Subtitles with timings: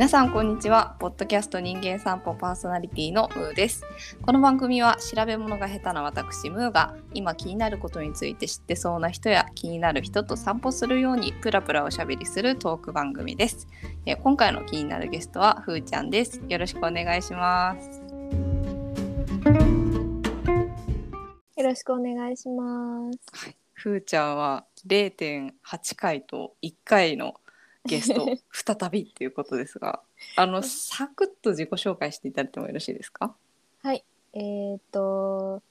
[0.00, 0.96] 皆さんこんにちは。
[0.98, 3.84] ポッドキャスト人間散歩パーソナリティのムーです。
[4.22, 13.68] この番組は調べ物が下手な私ムーが今気になることについて知ってそうな人や気になる人と散歩するようにプラプラおしゃべりするトーク番組です。
[14.06, 16.40] え今回の気になるゲストはふーちゃんです。
[16.48, 18.00] よろしくお願いします。
[21.58, 23.54] よろしくお願いします。
[23.74, 27.34] ふーちゃんは0.8回と1回の
[27.86, 30.00] ゲスト 再びっていうことですが
[30.36, 33.34] あのサクッと自己紹介していただいてもよろしいですか？
[33.82, 34.04] はい。
[34.34, 35.62] えっ、と、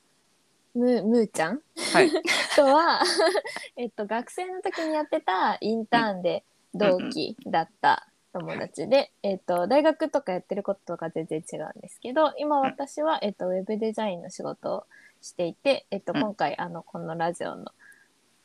[0.74, 1.62] む、むーちゃん？
[1.94, 2.12] はい。
[2.56, 3.02] とは、
[3.78, 14.86] えっと、学生の時にやってたインターンで同期だった友達で、えっと、大学とかやってることが全然違うんですけど、今私は、えっと、ウェブデザインの仕事を
[15.22, 16.22] していて、えっと、うん。
[16.22, 17.72] 今回、あの、このラジオの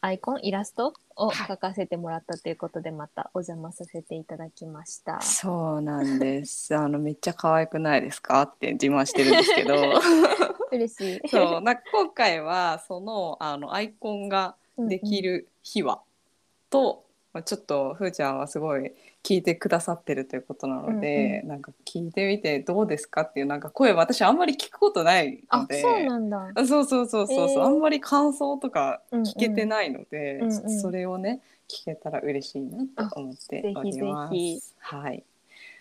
[0.04, 5.18] アイコン、イラストを描かせてもらったということで、またお邪魔させていただきました。
[5.22, 6.76] そうなんです。
[6.76, 9.74] あのめっちゃ可愛くないですかって自慢してるんですけど、
[10.72, 11.28] 嬉しい。
[11.30, 16.02] そうな今回はそのあのアイコンができる秘話
[16.68, 17.03] と、
[17.34, 18.92] まあちょっとふーちゃんはすごい
[19.24, 25.82] 聞いてくださってるということなので、なんか聞いてみてどうですかっていうなんか声私あんまり聞くことないのあ、で。
[25.82, 26.52] そうなんだ。
[26.54, 27.62] あそうそうそうそうそう、えー。
[27.64, 29.24] あんまり感想とかうんうん。
[29.26, 30.80] 聞けてないので、うんうん。
[30.80, 34.28] それをね聞けたら嬉しいなと思っております。
[34.28, 35.24] あぜひぜはい。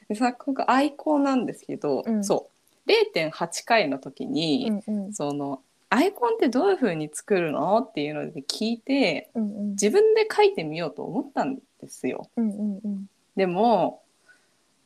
[0.09, 2.23] でさ今回アイコンなんですけど、うん。
[2.23, 2.49] そ
[2.87, 2.89] う。
[2.89, 5.13] 0.8回の時に、うんうん。
[5.13, 5.61] その
[5.93, 9.69] アイコンってどういう風に作るのっていうので聞いてうんうん。
[9.71, 12.27] 自分で書いてみようと思ったんですよ。
[12.35, 13.05] うんうんうん。
[13.35, 14.01] でも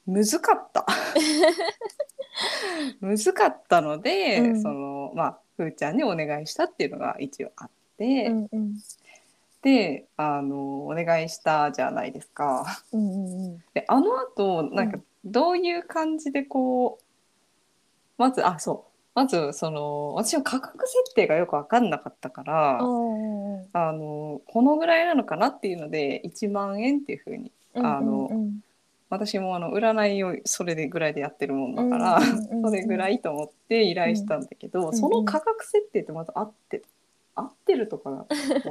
[0.05, 0.85] 難かった。
[2.99, 4.61] 難かったので、うん。
[4.61, 8.73] そのまあふーちゃんにお願いしたっていうのが一応あって、うんうん。
[9.61, 12.65] であのお願いしたじゃないですか。
[12.91, 13.63] うんうんうん。
[13.73, 17.03] であの後なんかどういう感じでこう
[18.17, 22.77] まずあそうまずその私は価格設定がよく分かんなかったから。
[23.73, 28.59] あのこのぐらいなのかなっていうので1万円っていうふうにうんうんあのうん。
[29.09, 32.69] 私もあの占いをそれでぐらいでやってるもんだから、うんうんうんうん。
[32.69, 36.83] それぐらいと思って依頼したんだけど、うんその価格設定ってまず合って
[37.33, 38.27] 合ってるとかわ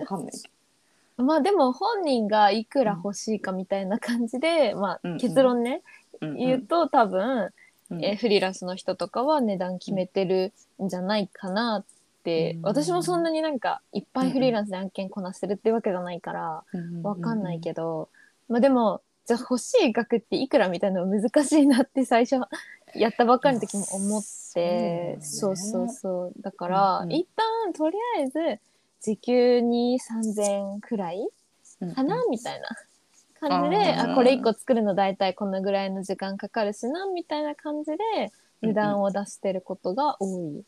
[0.07, 0.33] かんない。
[0.33, 0.49] け
[1.21, 5.83] まあでも本人がいくら欲しいかみたいな感じで、まうんうんあ結論ね、
[6.21, 6.39] ど、うんうん。
[6.39, 7.51] 言うと多分、うん
[7.91, 10.53] えーフリーランスの人とかは値段決めてる
[10.83, 11.85] んじゃないかなっ
[12.25, 12.63] て、うん。
[12.63, 18.09] 私もそんなになんかいっぱいフリーランスで案件こなしてるってわけじゃないからうんわかんないけど、
[18.49, 22.41] まあでもじゃあ欲しい額っていくらみたいなの難しいなって最初
[22.95, 24.23] やったばっかりの時も思っ
[24.55, 27.13] て、そうそうそうだから、うんうん。
[27.13, 28.61] 一旦とりあえず
[29.01, 31.29] 時給に3000くらい
[31.95, 32.69] かな、みたいな
[33.41, 37.99] 感じで、あこれ1個作るの大体このぐらいの時間かかるしなみたいな感じで
[38.63, 40.65] 値段を出してることが多い。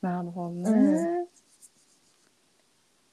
[0.00, 1.26] なるほどね、うん。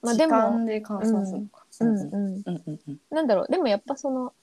[0.01, 2.99] まあでも、で換算するのか、うんうんうん、うんうんうん。
[3.09, 3.51] なんだろう。
[3.51, 4.33] でもやっぱその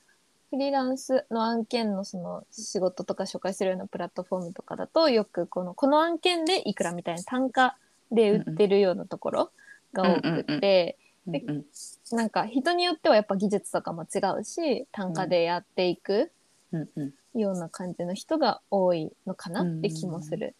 [0.50, 7.76] フリーランスの案件のその仕事とか紹介するようなプラットフォームとかだとよくこのこの案件でいくらみたいな単価
[8.12, 9.50] で売ってるようなところ
[9.92, 10.96] が多くって、
[11.26, 11.64] でうんうん
[12.12, 16.30] なんか人によってはやっぱ技術とかも違うし単価でやっていく
[16.72, 16.88] うん。
[16.96, 20.54] うんような感じの人が多いのかなって気もする。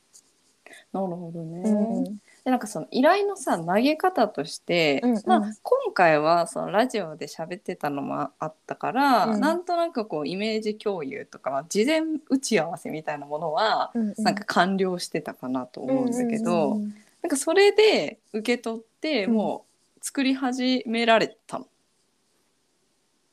[0.92, 2.04] なるほどね、うん。
[2.04, 2.10] で
[2.44, 5.22] なんかその依頼のさ投げ方として、うんうん。
[5.26, 9.40] まあ、今回はそのラジオで喋ってたのもあったから、うん。
[9.40, 14.24] なんとなくこうイメージ共有とか事前打ち合わせみたいなものはうんうん。
[14.24, 16.94] なんか完了してたかなと思うんだけど、うんうん。
[17.22, 19.34] なんかそれで受け取ってうん。
[19.34, 19.75] もう
[20.06, 21.66] 作り始められたの？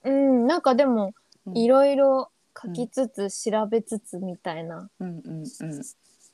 [0.05, 1.13] うんうんなんかでも
[1.45, 5.45] うんいろいろ書きつつ調べつつみたいなうんうんうん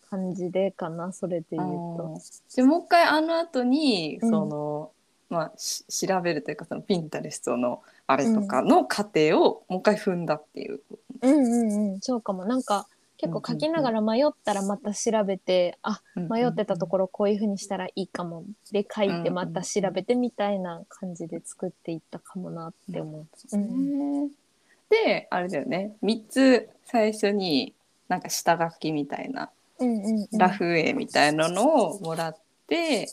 [0.10, 1.66] 感じでかなそれで言うあ
[1.98, 2.22] と。
[2.54, 4.92] ーでもう一回あの後にうんその、
[5.30, 10.80] まあし調べるというかそのピンタレストのあれとかの過程をもう一回踏んだっていう。
[11.22, 12.88] うんうんうんそうかもなんか
[13.20, 18.46] 結構書きながら迷ったらまた調べて、あ迷ってたところこういう風にしたらいいかも。
[18.72, 23.28] で書いてまた調べてみたいな感じで作っていったかもなって思う。
[23.52, 24.30] うんね。
[24.90, 25.98] であれだよね。
[26.02, 27.74] 3つ最初に
[28.08, 29.50] なんか下書きみたいな。
[29.80, 30.38] うんうんうん。
[30.38, 32.38] ラフ絵みたいなのをもらっ
[32.68, 33.10] て、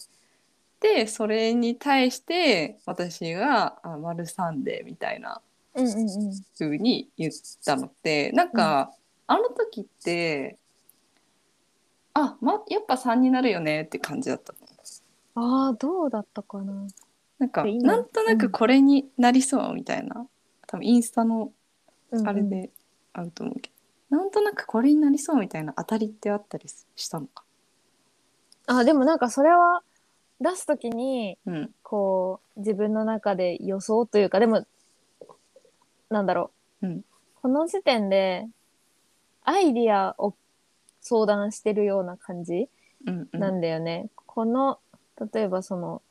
[0.78, 5.40] でそれに対して私が「あ丸サンデー」みたいな
[5.74, 5.88] うん
[6.60, 7.32] うに言っ
[7.64, 8.92] たのってなんか、
[9.26, 10.56] あの時って
[12.14, 14.54] あ、ま、やっぱ3になるよねって感じだった。
[15.34, 15.66] の。
[15.66, 16.86] ああどうだったかな。
[17.38, 20.26] なんかなんとなくこれになりそうみたいな、
[20.66, 21.52] 多分インスタの
[22.24, 22.70] あれで
[23.12, 23.70] あると思うけ
[24.08, 27.44] なんとなくこれになりそうみたいな当たりってあったりしたのか？
[28.66, 29.82] あでもなんかそれは
[30.40, 31.70] 出す時にうん。
[31.82, 34.66] こう自分の中で予想というかでも
[36.08, 36.50] なんだろ
[36.82, 37.02] う、うん
[37.42, 38.48] この時点で
[39.46, 40.34] アイディアを
[41.00, 42.68] 相談してるような感じ
[43.06, 43.40] うんうん。
[43.40, 44.08] なんだよね。
[44.26, 44.78] この
[45.32, 46.02] 例えばその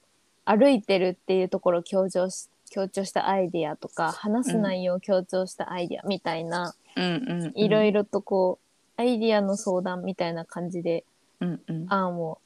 [0.46, 7.52] 歩いてるっていうところを強調し強調したアイディアとか話す内容を強調したアイディアみたいな、うんうんうん。
[7.56, 8.58] いろいろとこ
[8.98, 11.04] うアイディアの相談みたいな感じで
[11.42, 11.86] うんうん。
[11.90, 12.40] 案を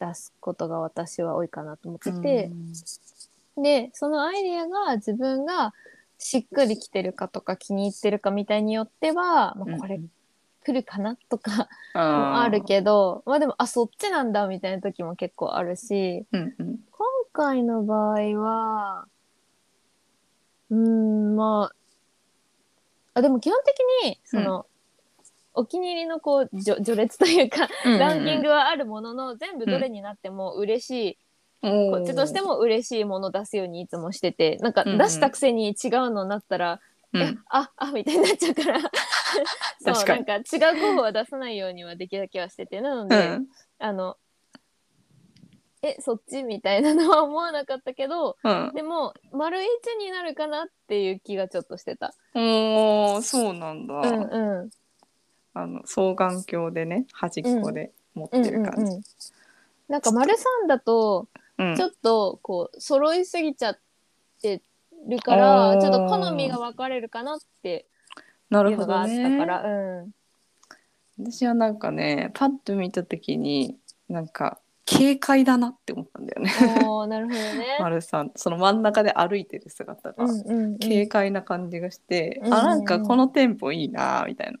[0.00, 2.50] 出すことが私は多いかなと思ってて、
[3.56, 5.72] でそのアイディアが自分が
[6.18, 10.00] しっくりきてるかとか気に入ってるかみたいによっては、まあ、これ
[10.62, 19.06] 来るかなとかもあるけど、まあでもあそっちなんだみたいな時も結構あるしうんうん今回の場合は
[20.70, 21.76] うーんまあ
[23.14, 24.66] あでも基本的にその、
[25.54, 31.18] お気に入りのこう序序列というか、ランキングはあるものの全部どれになっても嬉しい、
[31.60, 34.98] こっちとしても嬉しいもの出すようにいつもしててなんかうんうん。
[34.98, 36.80] 出したくせに違うのになったら、
[37.14, 37.38] えうん。
[37.50, 38.80] ああみたいになっちゃうから
[39.80, 40.42] そうなんか違う
[40.80, 43.46] 候補は出さないようにはできるだけはしててなのうで、ん。
[43.78, 44.16] あの
[45.84, 48.72] えそっちみたいなのは思わなかったけどうん。
[48.74, 49.68] でも丸一
[49.98, 52.14] になるかなっていう気がちょっとしてた。
[52.34, 54.70] おーそうなんだ、うんうん。
[55.54, 59.02] あの双眼鏡でね端っこで持ってうんうんる感じうん。
[59.88, 61.26] なんか丸三だと
[61.58, 61.76] うん。
[61.76, 63.78] ちょっとこう揃いすぎちゃっ
[64.40, 64.62] て
[65.08, 65.80] るから、おー。
[65.80, 67.86] ちょっと好みが分かれるかなって
[68.52, 70.12] ないるほどねったから、うん。
[71.18, 73.76] 私はなんかねパッと見た時に
[74.08, 76.50] なんか軽快だなって思ったんだよね
[77.08, 77.76] なるほどね。
[77.80, 80.78] 丸さんその真ん中で歩いてる姿がうんうんうん。
[80.78, 84.58] 軽快な感じがして、うんうんうんあなんかこのテンポいいなみたいな。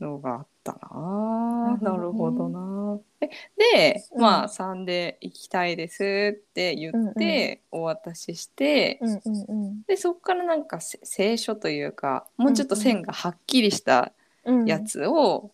[0.00, 1.78] のがあったな。
[1.80, 2.98] ななるるほどな。
[3.20, 4.20] えで、うん。
[4.20, 6.02] まあ3で行きたいです
[6.38, 9.82] って言ってお渡しして、うんうんうん。
[9.82, 14.12] でそこからなんかせ聖書というかもうちょっと線がはっきりした
[14.44, 14.80] うんや。
[14.80, 15.52] つを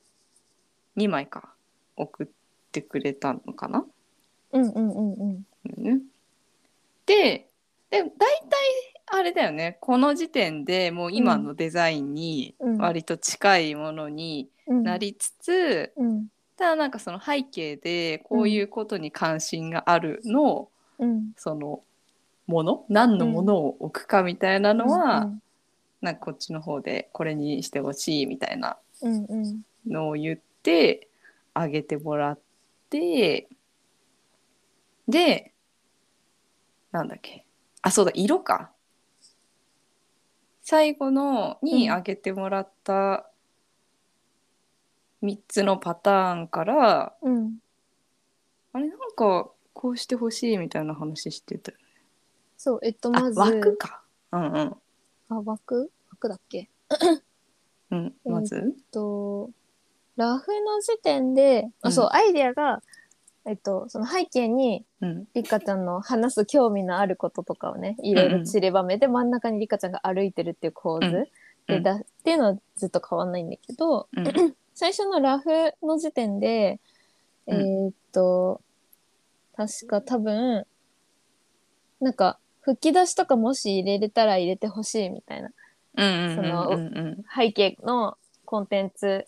[0.96, 1.54] 2枚か
[1.96, 2.26] 送っ
[2.72, 3.84] てくれたのかな、
[4.52, 5.44] うんうんうんうん。
[5.76, 6.00] ね、
[7.06, 7.48] で
[7.90, 8.10] で大体
[9.14, 9.76] あれだよね。
[9.80, 12.78] この時点でもう今のデザインにうん。
[12.78, 14.51] 割と近いものにうん。
[14.66, 16.26] なりつつ、うん。
[16.56, 21.32] ただなんかその背景でこういうことに関心があるのを、うん。
[21.36, 21.80] その
[22.46, 25.30] もの何のものを置くかみたいなのは、
[26.00, 29.24] なんかこっちの方でこれにしてほしいみたいなうん。
[29.24, 29.62] うん。
[29.86, 31.08] のを言って
[31.54, 32.38] あげてもらっ
[32.90, 33.48] て
[35.08, 35.52] で
[36.90, 37.44] なんだっけ
[37.80, 38.70] あそうだ色か。
[40.62, 41.94] 最後のにうん。
[41.94, 43.28] あげてもらった
[45.22, 47.58] 3つのパターンから、うん。
[48.72, 51.84] あれなんかこうしてほしいみたいな話してたよね。
[52.56, 54.02] そうえっとあまず枠か。
[54.32, 54.52] うんうん。
[55.28, 55.90] あ枠？
[56.10, 56.68] 枠だっけ？
[57.90, 59.50] うんまず、と
[60.16, 61.92] ラフの時点で、あうん。
[61.92, 62.82] そうアイデアが
[63.44, 65.28] えっとその背景にうん。
[65.34, 71.28] リカちゃんの話す興味のあることとかをねいろいろ散りばめて、真ん中にリカちゃんが歩いてるっていう構図、
[71.66, 75.48] でだっていうのはずっと変わんないんだけど、うん最初のラフ
[75.82, 76.80] の時点で、
[77.46, 77.60] うん。
[77.60, 78.60] えーっと
[79.56, 80.66] 確か多分
[82.00, 85.50] なんか吹き出しとかもし入れれたら入れてほしいみたいな。
[85.94, 89.26] うんうんその背景のコンテンツ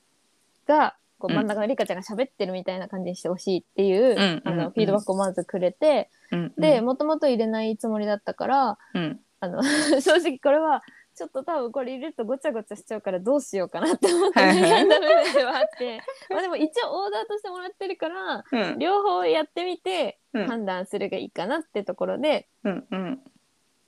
[0.66, 1.36] がこううん。
[1.36, 6.60] 真ん中のリカちゃんが喋ってるみたいな感じにしてほしいっていう、んうんあのフィードバックをまずくれて、うんうん。
[6.60, 9.20] でもともと入れないつもりだったからうん。
[9.40, 9.62] あの
[10.00, 10.82] 正直これは
[11.14, 16.00] ちょっと多分これ入れるとごちゃごちゃしちゃうからどうしようかなって思って悩んだ部分ではあって。
[16.30, 18.78] まあでも一応オーダーとしてもらってるからうん。
[18.78, 20.46] 両方やってみてうん。
[20.46, 23.20] 判断するがいいかなってところでうんうん。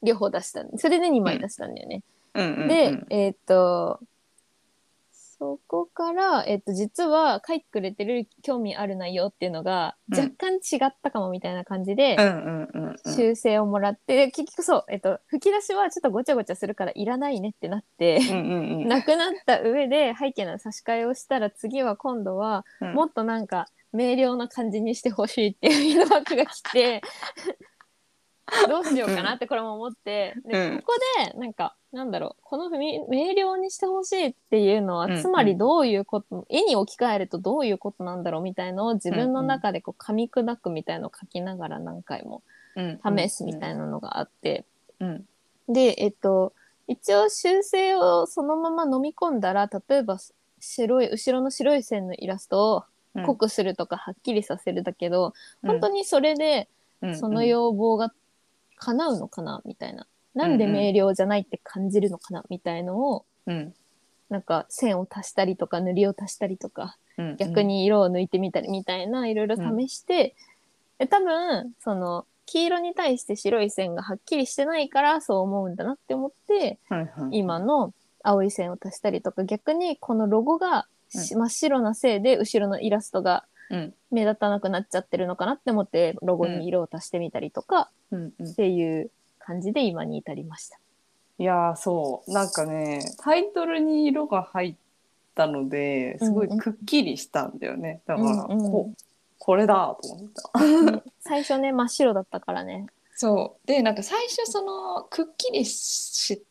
[0.02, 2.02] 両方出したんそれで2枚出したんだよね。
[2.34, 2.68] うんうん。
[2.68, 4.00] で、えーっと
[5.38, 10.18] そこから、えーっと実は書いてくれてる興味ある内容っていうのがうん。
[10.18, 12.16] 若干違ったかもみたいな感じで、
[13.04, 18.18] 修正をもらってで結局そう、えっと、吹き出しはちょっとごちゃごちゃするからいらないねってなって、
[18.86, 22.94] なくなった上で背景の差し替えをしたら次は今度はうん。
[22.94, 27.02] もっとなんか明瞭な感じにしてほしいっていうフィードバックが来て
[28.68, 30.34] どうしようかなってこれも思って。
[30.44, 30.78] で、うん。
[30.78, 30.92] ここ
[31.32, 35.22] でなんかなんだろうこの明瞭にしてほしいっていうのは、うんうん。
[35.22, 42.42] つまりどういうこと絵に置き換えるとどういうことなんだろうみたいのを自分の中でこう噛み砕くみたいのを書きながら何回も
[42.76, 44.64] うん試すみたいなのがあって、
[45.00, 45.26] うん。
[45.68, 46.52] でえっと
[46.86, 50.18] 一応修正をそのまま飲み込んだら例えば
[50.60, 52.84] 白い後ろの白い線のイラストを
[53.24, 56.68] 濃くするとかはっきりさせるだけど、本当にそれで
[57.14, 58.12] その要望が
[58.76, 63.74] 叶うのかなみたいな、なんで明瞭じゃないって感じるのかなみたいのを、うん。
[64.28, 70.34] なんか線を足したりとか塗りを足したりとかうん逆に色を抜いてみたりみたいないろいろ試して、
[70.98, 77.38] で多分その黄色に対して白い線がはっきりしてないからそう思うんだなって思ってはいはい。
[77.38, 77.92] 今の
[78.22, 83.94] 青い線を足したりとか逆にこのロゴがし真っ白なせいで後ろのイラストがうん。
[84.10, 88.32] 目立たなくなっちゃってるのかなって思ってロゴに色を足してみたりとかうん。
[88.38, 88.46] うん。
[88.48, 90.78] っていう感じで今に至りました。
[91.38, 92.32] いやーそう。
[92.32, 94.74] なんかねタイトルに色が入っ
[95.34, 98.72] たのですごいくっきりしたんだよね、だから、うんうん。
[98.72, 98.90] こ
[99.38, 100.92] これだと思った。
[100.92, 102.86] ね最初ね真っ白だったからね。
[103.14, 103.66] そう。
[103.66, 106.42] でなんか最初そのくっきりし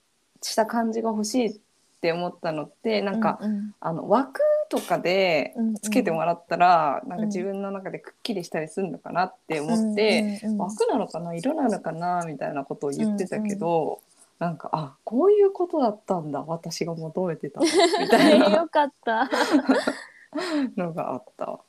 [0.41, 1.59] した感じが欲しいっ
[2.01, 3.75] て思ったのってなんか、うんうん。
[3.79, 5.75] あの枠とかでうんうん。
[5.75, 11.33] つけてもらったら、なんかうん自分の中でくっきりしたりするのかなって思って、うんうんうん枠なのかな？
[11.35, 12.23] 色なのかな？
[12.25, 13.99] みたいなことを言ってたけど、
[14.39, 16.43] なんかあこういうことだったんだ。
[16.45, 17.67] 私が求めてたみ
[18.09, 18.45] たいな。
[18.61, 19.29] よかった。
[20.75, 21.45] のがあった。
[21.45, 21.59] わ。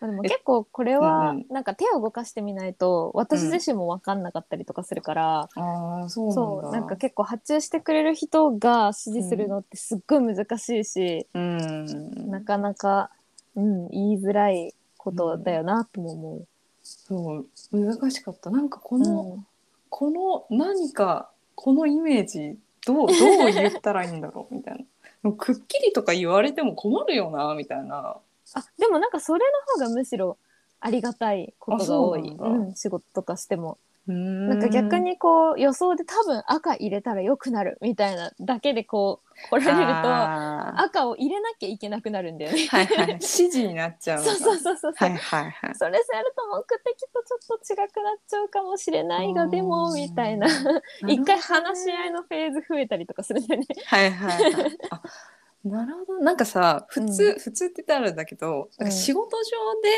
[0.00, 6.34] でも結構これはうんなんか手を動かしてみないと私自身も分かんなかったりとかするから、ああそうなんだ。
[6.34, 13.10] そうなんか結構発注してくれる人が指示するのってすっごい難しいし、うんなかなか、
[13.54, 16.46] うん、言いづらいことだよなとも思う。
[16.82, 19.44] そう難しかったなんかこうんの、
[19.90, 23.12] この何かこのイメージどうど
[23.48, 24.84] う言ったらいいんだろうみたいな。
[25.22, 28.16] もうくっきりとか言われても困るよなみたいな。
[28.54, 29.40] あでもなんかそれ
[29.78, 30.38] の方がむしろ
[30.80, 33.78] ありがたいことが多い、うなん仕事とかしても。
[34.06, 42.66] ななんか逆にこう予想で多分赤入れたら良くなるみたいなだけでこう来られると赤を入れなきゃいけなくなるんだよね。
[42.66, 44.92] はいはい指示になっちゃう そうそうそうそう。
[44.96, 45.74] はいはいはい。
[45.74, 50.48] それやると目的とちょっと違くなっちゃうかもしれないがでもみたいな
[51.06, 53.66] 一回話し合いのフェーズ増えたりとかするんだよね。
[53.84, 54.78] はいはいはい。
[55.64, 56.20] あなるほど。
[56.20, 59.36] なんかさ普通、普通って言ったらあれだけどなんか仕事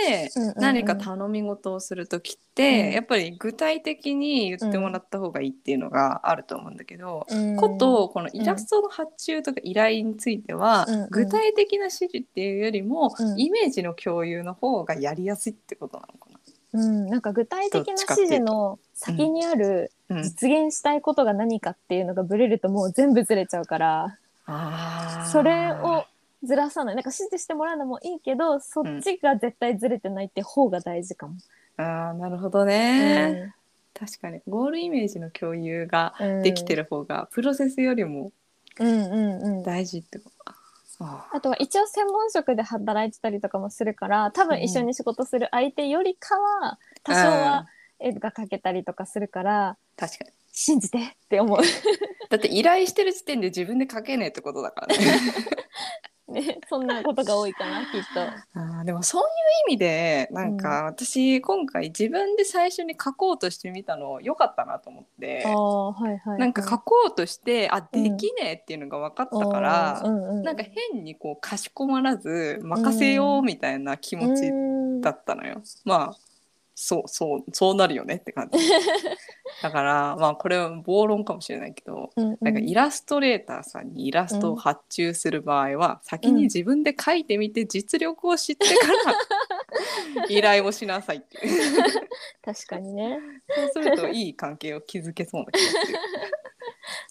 [0.09, 0.55] 上でうんうんうん。
[0.61, 2.93] 何か頼み事をする時って、うん。
[2.93, 7.57] やっぱり具体的に言ってもらった方がいいっていうのがあると思うんだけど、うん。
[7.57, 11.09] ことこのイラストの発注とか依頼については、うんうん。
[11.11, 13.41] 具体的な指示っていうよりも、うん。
[13.41, 16.33] イメージの共有の方がやりやすいってことなのか
[16.75, 20.17] うん、なんか具体的な指示の先にあるな。
[20.17, 24.19] うん、実現したいことが何かっていうのがブレるともう全部ずれちゃうから
[25.31, 26.05] それを
[26.43, 26.95] ずらさない。
[26.95, 31.37] なんか指示してもらうのもいいけどそっちが絶対ずれてないって方が大事かも。
[31.77, 33.55] あーなるほどね、
[33.95, 36.43] 確かにゴールイメージの共有がうん。
[36.43, 38.33] できてる方がプロセスよりも
[38.79, 39.63] うんうんうん。
[39.63, 40.57] 大事ってことか。
[41.01, 47.67] ああとは一応専門職で働いてたりとかもするから多分一緒に仕事する相手よりかは多少は
[47.99, 50.31] 絵が描けたりとかするからー確かに。
[50.53, 51.59] 信じてって思う。
[52.29, 54.97] だって依頼してる時点で自分で書けねえってことだからね。
[56.29, 58.21] ね、そんなことが多いかなきっと。
[58.59, 59.27] あーでもそういう
[59.71, 66.39] 意味でなんか私今回自分で最初に書こうとしてみたの良かったなと思ってああはいはい。
[66.39, 74.51] なんか書こうとしてあできねえっていうのが分かったから、うんうん、なんか変にこうかしこまらず任せようみたいな気持ち
[75.03, 75.61] だったのよ。
[75.85, 76.17] まあ
[76.75, 78.59] そうそうそうなるよねって感じ。
[79.63, 88.75] だからまあこれは暴論かもしれないけどうんうん、なんかイラストレーターさんにイラストを発注する場合は、先に自分で描いてみて実力を知ってか
[90.17, 91.83] ら 依頼をしなさいっていう。
[92.45, 93.19] 確かにね。
[93.73, 95.99] そうするといい関係を築けそうな気がする。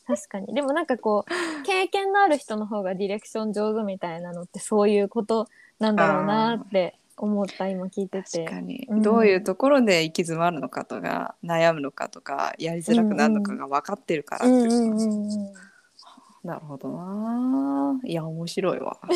[0.07, 0.53] 確かに。
[0.53, 5.47] でもなんかこう経験のある人の方がディレクション上手みたいなのってそういうこと
[5.79, 8.45] なんだろうなって思った今聞いてて。
[8.45, 9.01] 確かに、うん。
[9.01, 14.57] どういうところで行き詰まるのかとか悩むのかとかやりづらくなるのかが分かってるからってう。
[14.57, 15.53] んことうんうんうん。
[16.43, 17.99] なるほどな。
[18.03, 18.99] いや面白いわ。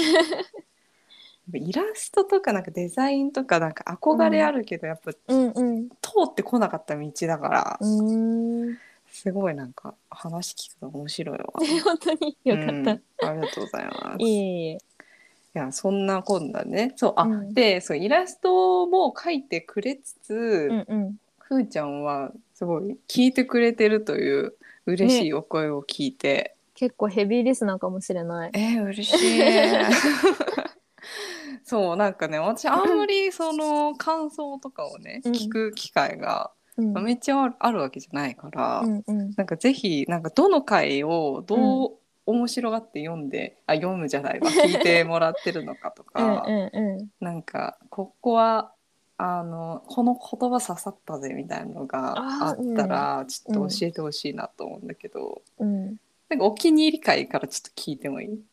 [1.54, 5.52] イラストとかなんかデザインとかなんか憧れあるけど、やっぱ通うん。
[5.52, 8.78] うんってこなかった道だから、うーん。
[9.08, 11.46] すごいなんか話聞くと面白いわ。
[11.84, 12.38] 本当に。
[12.44, 12.88] よかった、うん。
[12.88, 14.24] ありがとうございます。
[14.24, 14.78] いいえ
[15.56, 16.92] いえやそんなこんなね。
[16.98, 17.54] そうあ、うん。
[17.54, 21.16] でそうイラストも描いてくれつつ、うんうん。
[21.40, 28.52] ふーちゃんはすごい聞いてくれてるという嬉しいお声を聞いて、結構ヘビーリスナーかもしれない。
[28.54, 29.40] えー、嬉しい。
[31.64, 35.32] そうなんかね私あんまり その感想とかをね、うん。
[35.32, 36.94] 聞く機会がうん。
[37.04, 39.32] めっちゃあるあるわけじゃないから、うんうん。
[39.38, 41.92] なんかぜひなんかどの回をどう
[42.26, 44.50] 面白がって読んで、あ読むじゃないわ。
[44.50, 47.10] 聞いてもらってるのかと うんか、うんうん。
[47.20, 48.72] なんかここは
[49.18, 55.98] あのこの言葉刺さったぜみたいなのがあったら、ちょっと教えてほしいなと思うんだけど、うん。
[56.30, 58.44] なんかお気に入り回からちょっと聞いてもいい？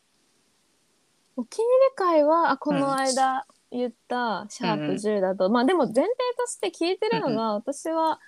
[1.35, 6.05] お気に入り会はあこの間言ったシャープ10だと、まあでも前提
[6.37, 8.19] として聞いてるのが、私は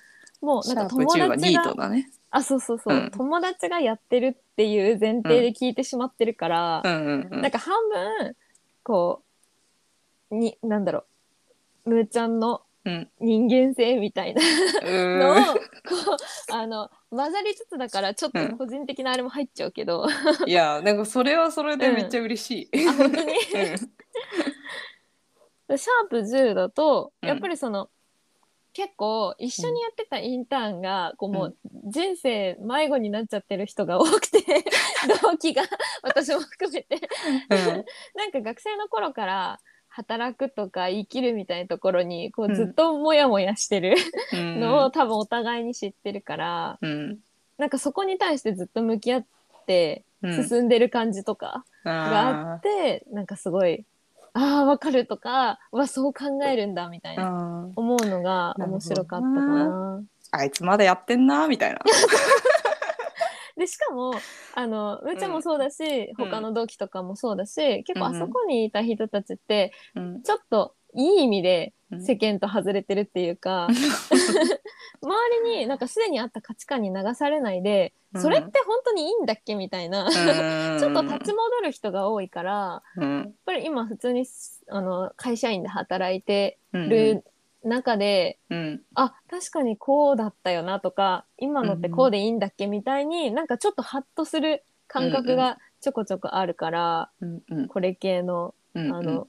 [0.41, 2.09] もうシャープなんか友10はニ達がートだね。
[2.35, 3.11] あそうそうそう、うん。
[3.11, 7.41] 友達がやってるっていう前提で聞いてしまってるから、うんうんうん。
[7.41, 8.35] なんか半分
[8.83, 9.23] こ
[10.31, 11.05] うになんだろ
[11.85, 13.09] うむーちゃんのうん。
[13.19, 14.41] 人間性みたいな
[14.83, 15.59] うのをーこ
[16.51, 20.09] うあの混ざりつつだからちょっと個人的なあれも入っちゃうけど、ん
[20.47, 22.87] いやなんかそれはそれでめっちゃ嬉しい。
[22.87, 23.27] あ本当に？
[23.27, 23.31] う
[25.73, 25.77] ん。
[25.77, 27.29] シャープ10だとうん。
[27.29, 27.89] やっぱりその、
[28.75, 31.55] 結構一緒にやってたインターンがこうもう
[31.85, 34.39] 人生迷子になっちゃってる人が多くて
[35.23, 35.63] 同期が
[36.03, 36.99] 私も含めて。
[38.15, 42.53] なんか学生の頃から働くとか生きるみたいなところにこううん。
[42.53, 43.95] ずっとモヤモヤしてる
[44.33, 44.59] うん。
[44.59, 47.19] のを多分お互いに知ってるから、うん。
[47.57, 49.25] なんかそこに対してずっと向き合っ
[49.65, 53.85] てうん進んでる感じとかがああって、なんかすごい
[54.37, 60.03] ああわかるとかはそう考えるんだみたいーな思うのが面白かったかな。
[60.31, 61.79] あいつまだやってんなみたいな。
[63.57, 64.13] でしかも
[64.53, 66.29] あのむーちゃんもそうだし、うん。
[66.29, 70.21] 他の同期とかもそうだし結構うんあそこにいた人たちってうん。
[70.21, 73.67] ちょっといい意味でうん世間と外れてるっていうか、
[75.01, 78.21] 周りになんかすでにあった価値観に流されないで、うん。
[78.21, 80.09] それって本当にいいんだっけみたいな、
[80.79, 84.25] ちょっと立ち戻る人が多いからやっうんぱり今普通に
[84.69, 86.89] あの会社員で働いてうん。
[86.89, 87.23] る
[87.63, 88.81] 中で、うん。
[88.93, 97.67] あ確かにこうだったよなとか今のってこうでいいんだっけみたいになんかちょっとハッとする感覚がちょこちょこあるから、うんうん。
[97.67, 98.93] これ系のうん。
[98.93, 99.27] あの、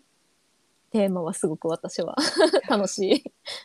[0.90, 2.16] テーマはすごく私は
[2.68, 3.24] 楽しい。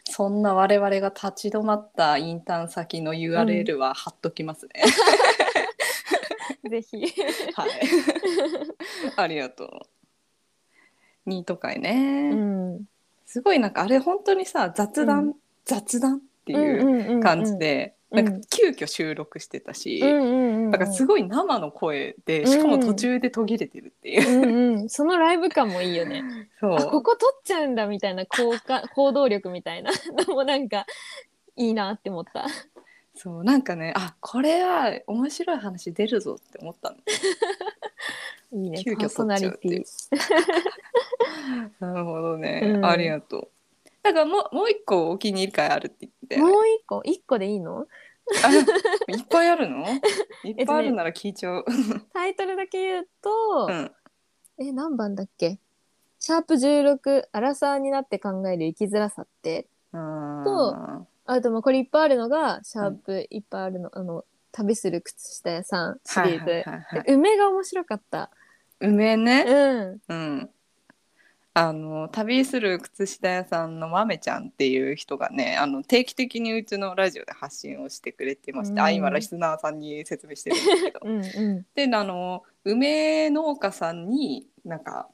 [0.09, 4.83] そんな我々が立ち止まったインターン先の URL は貼っときますね。
[6.69, 6.97] ぜひ。
[7.53, 7.69] はい。
[9.15, 9.69] ありがとう。
[11.25, 12.85] ニート会うね、ん。
[13.25, 20.71] すごいなんかあれ本当にさ雑談、う雑談っていうう感じで、うんなんか急遽収録してたし、うんうんうんうん。
[20.71, 26.23] なんかすごい生の声でしかも途中で途切れてるっていう、うんうん、そのライブ感もいいよね。
[26.59, 26.75] そう。
[26.75, 29.91] あここ撮っちゃうんだみたいな効果 行動力みたいな。
[30.27, 30.85] のもなんか
[31.55, 32.47] いいなって思った。
[33.15, 36.97] そうなんかねあこれは面白い話出るぞって思ったの。
[38.61, 38.83] いいね。
[38.83, 39.83] 急遽パーソナリティ。
[41.79, 42.85] なるほどね、うん。
[42.85, 43.47] ありがとう
[44.03, 47.01] だからもうもう一個お気に入り会あるって言ってもう一個？
[47.03, 47.85] 一個でいいの？
[48.43, 48.53] あ
[49.11, 49.85] いっぱいあるの？
[50.43, 51.65] いっぱいあるなら聞いちゃう、
[52.13, 53.91] タイトルだけ言うと、うん。
[54.59, 55.59] え何番だっけ？
[56.19, 59.67] シャープ16アラサーになって考える生きづらさって。
[59.91, 66.45] ああでもこれいっぱいあるのがシャープいっぱいあるの、あの旅する靴下屋さんシーリー
[67.05, 68.29] ズ、梅が面白かった。
[68.79, 69.45] 梅ね。
[69.47, 70.01] うん。
[70.07, 70.49] うん
[71.53, 78.79] あの旅する靴下屋さんのまめちゃんっていう人がねあの定期的にうちのラジオで発信をしてくれてまして、うん。
[78.79, 80.99] あ今リスナーさんに説明してるんですけど。
[81.03, 81.65] うんうん。
[81.75, 85.09] であの梅農家さんになんか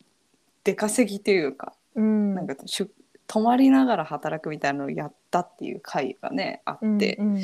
[0.63, 2.35] 出稼ぎというかうん。
[2.35, 2.91] なんかしゅ
[3.25, 7.41] 泊まりながら働くみたいなのをやったっていう回がねあって、うんうん。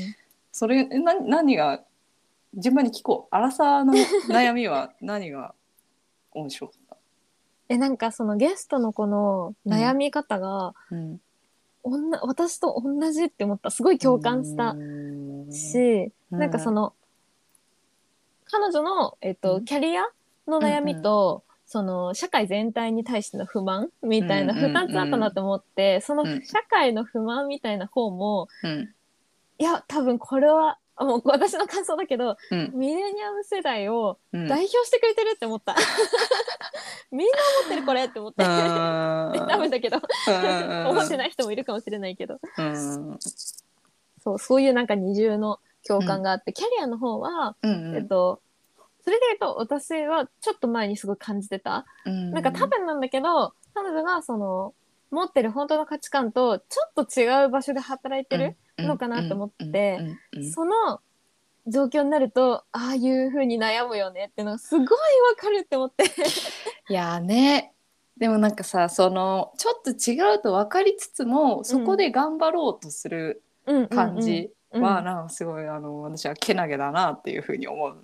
[0.52, 1.82] それえな何が
[2.54, 3.36] 順番に聞こう。
[3.36, 3.94] アラサーの
[4.30, 5.56] 悩みは何が
[6.32, 6.83] 面白かった、
[7.70, 11.20] えなんかそのゲストの子の悩み方が、うん、
[11.84, 13.72] おんな私と同じって思った。
[13.72, 14.74] すごい共感した
[15.52, 16.40] し、うん。
[16.40, 16.94] なんかその
[18.46, 19.66] 彼女の、えっとうん。
[19.66, 20.04] キャリア
[20.48, 24.78] の悩みと、その社会全体に対しての不満みたいなうんうんうん。
[24.78, 26.46] 2つあったなと思って、そのうん。
[26.46, 28.94] 社会の不満みたいな方も、うん。
[29.60, 32.72] いや多分これはあもう私の感想だけどうん。
[32.74, 34.48] ミレニアム世代をうん。
[34.48, 35.76] 代表してくれてるって思った。
[37.12, 38.44] みんな思ってるこれって思って。
[38.44, 42.40] 多分だけどうん思ってない人もいるかもしれないけど。
[42.58, 43.20] うん。
[44.24, 48.42] そうそういうなんか二重の共感があって、キャリアの方は、うんえっと
[49.04, 52.32] それで言うと私はちょっと前にすごい感じてた、うん。
[52.32, 54.74] なんか多分なんだけど彼女がその
[55.12, 60.52] 持ってる本当の価値観とちょっと違う場所で働いてる、のかなと思ってうんうんうん。
[60.52, 61.00] その
[61.68, 64.90] 状況になるとああいう風に悩むよねっていうのがすごいわ
[65.38, 66.04] かるって思って。
[66.90, 67.74] いやーね。
[68.18, 73.88] でもなんかさそのちょっと違うと分かりつつもそこで頑張ろうとするうん。
[73.88, 77.96] 感じうんはなんかすごいあの私はけなげだなっていうふうに思う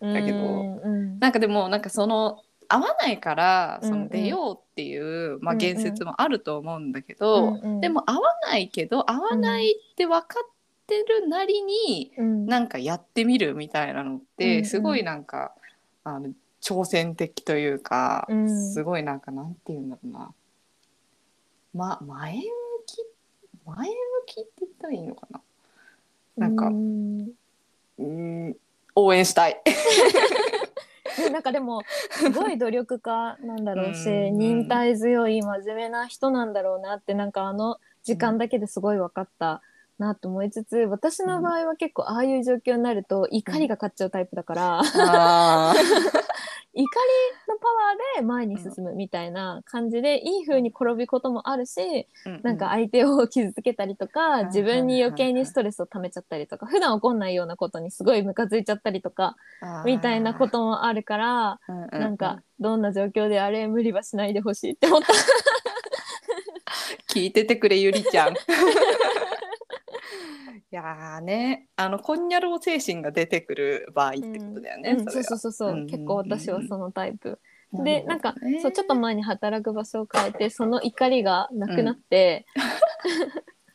[0.00, 0.38] だけど。
[0.38, 1.18] うんうん。
[1.18, 5.74] なんかでもなんかその合わないからその出ようっていう、まあ、うんうん。
[5.74, 7.80] 言説もあると思うんだけど、うんうん。
[7.80, 10.48] でも合わないけど合わないって分かっ
[10.86, 12.46] てるなりに、うん。
[12.46, 14.64] なんかやってみるみたいなのっうんうてん。
[14.66, 15.54] すごいなんか、
[16.04, 18.72] あの挑戦的というか、うん。
[18.72, 20.34] すごいなんかなんて言うんだろうな、
[21.74, 22.42] ま、前向
[22.86, 22.98] き
[23.66, 23.94] 前向
[24.26, 25.40] きって言ったらいいのかな？
[26.36, 27.20] なんかうん。
[27.98, 28.04] うー
[28.50, 28.56] ん
[28.94, 29.62] 応援したい。
[31.18, 39.62] ねなんかでもすごい努力家なんだろうしうん忍耐強い真面目な人なんだろうなってなんかあの時間だけですごい分かった
[39.98, 44.82] なと思いつつ私の場合は結構ああいう状況になると怒りが勝っちゃうタイプだから、
[46.82, 46.92] り
[47.48, 59.36] のパワーで前に進むみたいな感じでいい風に転びこともあるしーなんか相手を傷つけたりとかん自分に余計にストレスを溜めちゃったりとか普段起こんないようなことにすごいムカついちゃったりとか
[59.84, 65.12] みたいなこともあるからななんかどんな状況であれ無理はしないでほしいって思った。
[67.08, 68.34] 聞いててくれゆりちゃん。
[70.70, 74.90] いやーねあのこんにゃろう精神が出てくる場合ってことだよね。
[74.98, 77.38] うんそうそうそうそう、うん結構私はそのタイプ。
[77.72, 82.46] なでなんか、ねそうちょっと前に働く場所を変えてその怒りがなくなって、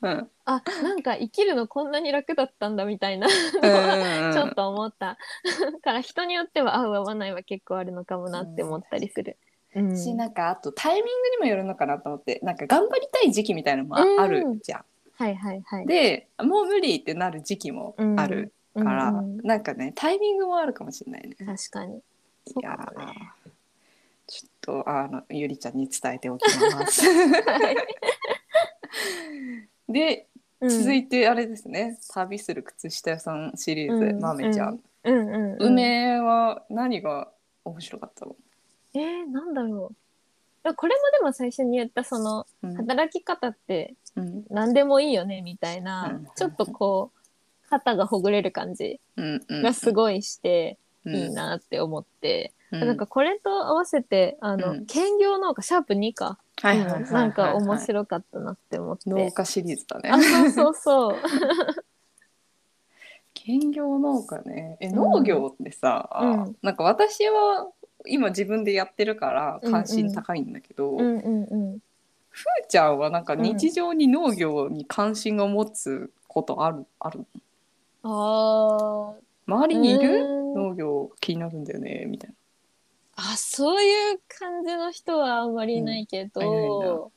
[0.01, 0.29] うん。
[0.45, 5.17] あなんか生きるのこんなに楽だったんだみたいな、うん ちょっと思った。
[5.82, 9.38] から人によっては合う合わないは結構あるのかもなって思ったりする。
[9.75, 9.97] うん。
[9.97, 14.86] しなんかあとタイミングにもよるのかなと思ってなんか頑張りたい時期みたいのもあるじゃん。
[15.15, 15.88] はいはいはい。
[15.88, 21.36] でもう無理ってなる時期もあるから、うんうんなんかねタイミングもあるかもしれないね。
[21.38, 21.97] 確かに。
[21.97, 22.02] い
[22.47, 23.32] そうやーかもね。
[24.26, 27.06] ちょっとあのゆりちゃんに伝えておきます。
[27.06, 27.76] はい
[29.89, 30.28] で
[30.62, 37.30] うん続いてあれですね「旅する靴下屋さん」シリーズ、うんまめちゃん、うんうんうん、梅は何が
[37.65, 38.36] 面白かったの、
[38.93, 39.95] えー、なんだろう。
[40.76, 44.43] これもでも最初に言ったそのうん働き方ってうん。
[44.49, 46.28] 何でもいいよねみたいな、うん。
[46.36, 49.62] ちょっとこう肩がほぐれる感じうんうん。
[49.63, 51.15] がすごいしてうん。
[51.15, 52.80] いいなって思って、うん。
[52.82, 54.86] なんかこれと合わせてあの、うん。
[54.86, 57.04] 兼業農家シャープ2か、はいはいはいはい。
[57.04, 60.10] うんなんか面白かったなって思って、農家シリーズだね。
[60.12, 61.17] あそうそうそう。
[63.34, 64.78] 兼業農家ね。
[64.80, 64.95] えうん。
[64.95, 66.58] 農業ってさ、うん。
[66.62, 67.67] なんか私は
[68.06, 69.88] 今自分でやってるから関うんうん。
[69.88, 71.80] 心高いんだけど、うんうんうん
[72.34, 77.26] ふーちゃんはなんか日常に農業に関心を持つことある、ある
[78.02, 79.13] あー。
[79.46, 80.26] 周りにいる？
[80.26, 82.36] うん農業気になるんだよねみたいな。
[83.15, 87.12] あそういう感じの人はあんまりいないけど、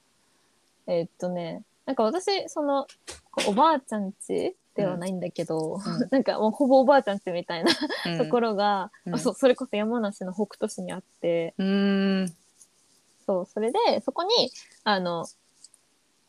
[0.87, 2.87] えっとねなんか私その
[3.47, 5.81] おばあちゃん家ではないんだけど、うん。
[6.11, 7.73] なんかもうほぼおばあちゃん家みたいな
[8.07, 8.19] うん。
[8.19, 9.15] ところが、うん。
[9.15, 11.55] あそうそれこそ山梨の北杜市にあって。
[11.59, 12.37] うーん
[13.27, 14.51] そうそれでそこに
[14.85, 15.27] あの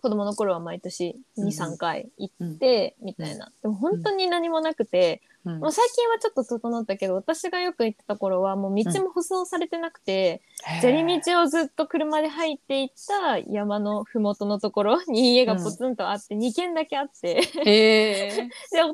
[0.01, 3.51] 子供の頃は毎年うん23回行って、みたいな。
[3.62, 5.60] でも本当に何もなくて、うん。
[5.60, 10.41] もう最近はちょっと整ったけど私がよく行ってた頃はもう道も舗装されてなくて、
[10.81, 17.41] 砂利道をずっと車で入っていった山の麓のところに家がポツンとあって、2軒だけあって。
[17.65, 18.93] でお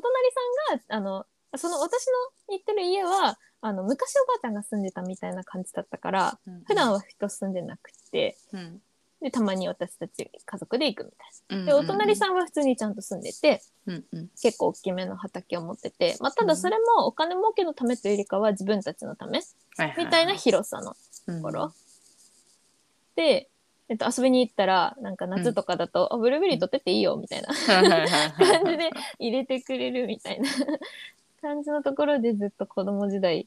[0.70, 2.06] さんがあのその私
[2.48, 8.80] の行ってる家はあの昔おばあちゃんが住んでたみたいな感じだったから普段は人住んでなくてうん。
[9.22, 11.72] でたまに私たち家族で行くみたいうんな。
[11.72, 14.28] でお隣さんは普通にちゃんと住んでてうんうん。
[14.42, 19.40] 結構大きめの畑を持ってて、まあ、ただそれもお金儲けのためというよりかは自分たちのため
[19.96, 20.94] みたいな広さの
[21.26, 21.72] とところ。
[23.16, 23.48] で、
[23.88, 27.48] えっと、遊びに行ったらなんか夏とかだと、あブルーベリー取ってっていいよみたいな
[28.36, 30.50] 感じで入れてくれるみたいな
[31.40, 33.46] 感じのところでずっと子供時代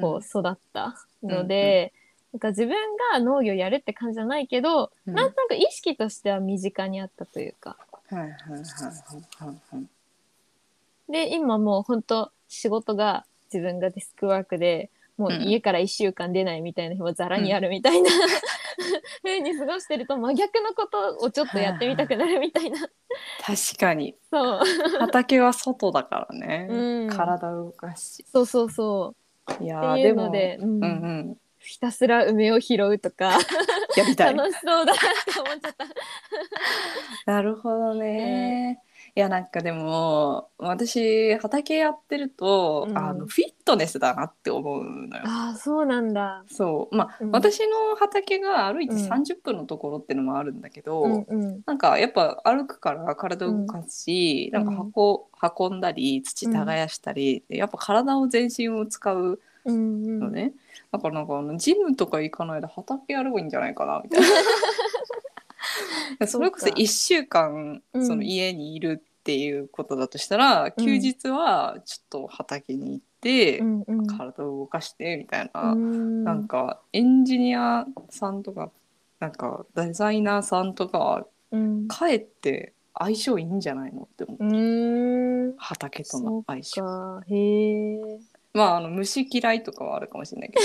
[0.00, 1.92] こう育ったので、
[2.32, 2.74] なんか自分
[3.12, 5.14] が農業やるって感じじゃないけど、うん。
[5.14, 7.76] なんとなく意識としては身近にあったというか。
[8.10, 9.86] はいはいはいはいはい
[11.08, 18.10] で今もう本当仕事が自分がデスクワークでもう家から1週間出ないみたいな日もざらにあるみたいな、
[19.24, 22.78] 風に過ごしてると真逆のことをちょっとやってみたくなるみたいな。
[23.44, 24.14] 確かに。
[24.30, 24.60] そう。
[25.00, 27.08] 畑は外だからね、うん。
[27.08, 28.24] 体を動かし。
[28.30, 29.27] そうそうそう
[29.60, 30.76] いやっていうーでもので、うん。
[30.76, 30.86] うんう
[31.32, 31.36] ん。
[31.58, 33.38] ひたすら梅を拾うとか。
[33.96, 34.34] やりたい。
[34.36, 35.74] 楽しそうだなって思っちゃっ
[37.24, 37.32] た。
[37.32, 38.80] なるほどね、
[39.18, 42.96] いやなんかでも私畑やってると、うん。
[42.96, 45.24] あのフィットネスだなって思うのよ。
[45.26, 46.44] ああそうなんだ。
[46.48, 46.96] そう。
[46.96, 47.30] まあ、うん。
[47.32, 49.10] 私の畑が歩いてうん。
[49.10, 51.62] 30分のところっていうのもあるんだけど、うんうん。
[51.66, 54.64] なんかやっぱ歩くから体を動かすし、うん。
[54.64, 55.28] なんか箱
[55.68, 60.20] 運んだり土耕したり、やっぱ体を全身を使ううんうん。
[60.20, 60.52] のね、
[60.92, 64.26] だからなんかあのジムとか行かないで畑やればいいんじゃないかなみたいな。
[66.28, 66.80] それこそそうか。
[66.80, 68.06] 1週間うん。
[68.06, 70.84] その家にいるっていうことだとしたら、うん。
[70.86, 74.06] 休日はちょっと畑に行って、うんうん。
[74.06, 76.24] 体を動かしてみたいな、うん。
[76.24, 78.70] なんかエンジニアさんとか
[79.20, 81.88] なんかデザイナーさんとかうん。
[81.88, 85.56] かえって相性いいんじゃないのって思う、うん。
[85.58, 86.80] 畑との相性。
[86.80, 87.22] か。
[87.28, 87.98] へえ。
[88.54, 90.64] まああの虫嫌いとかはあるかもしれないけど。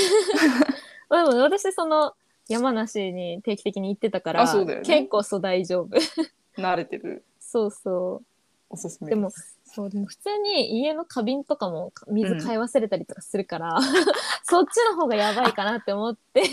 [1.09, 2.13] ま あでも私その
[2.47, 4.85] 山梨に定期的に行ってたからあそうだよね。
[4.85, 5.97] 結構そう大丈夫。
[6.57, 7.25] 慣れてる。
[7.41, 8.32] そうそう。
[8.69, 9.31] おすすめでも
[9.73, 13.79] そうでも普通に家の花瓶とかも水買い忘れたりとかするから、
[14.45, 16.43] そっちの方がやばいかなって思って。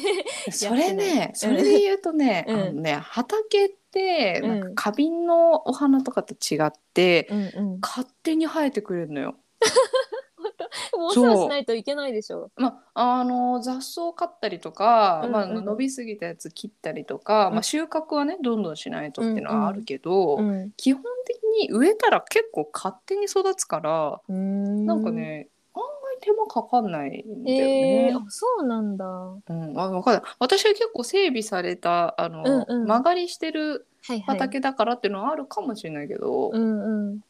[0.50, 7.78] それねそれで言うとね,、うんあのね畑ってなんかうん花瓶のお花とかと違って、うんうん。
[7.82, 9.34] 勝手に生えてくれるのよ。
[10.96, 12.50] もうお世話しないといけないでしょ。
[12.56, 20.72] まあ、あの雑草を刈ったりとか、まあ、うんうん伸びすぎたやつ切ったりとか、うんまあ、収穫はねどんどんしないとっていうのはあるけど、うん。
[20.76, 25.10] 基本的に植えたら結構勝手に育つから、うーんなんか。
[25.10, 28.06] ね案外手間かかんないんだよね。
[28.08, 29.04] えー、あそうなんだ。
[29.04, 34.38] うん、あわかんない私は結構整備されたあの、うんうん曲がりしてるはいはい。
[34.38, 37.20] 畑だからっていうのはあるかもしれないけど、うんうん。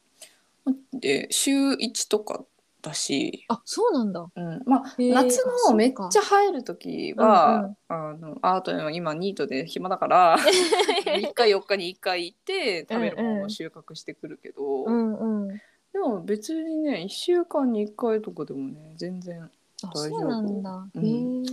[0.92, 2.44] で週1とか
[2.82, 4.26] だし、あそうなんだ。
[4.34, 10.38] うん、まあ夏のめっちゃ生える時は、あのああとね今ニートで暇だから
[11.04, 15.60] 3日4日に1回行って食べるものを収穫してくるけど、うんうん。
[15.92, 19.50] でも別にね1週間に1回とかでもね全然あ
[19.82, 20.86] 大丈夫そうなんだ。
[20.94, 21.44] うん。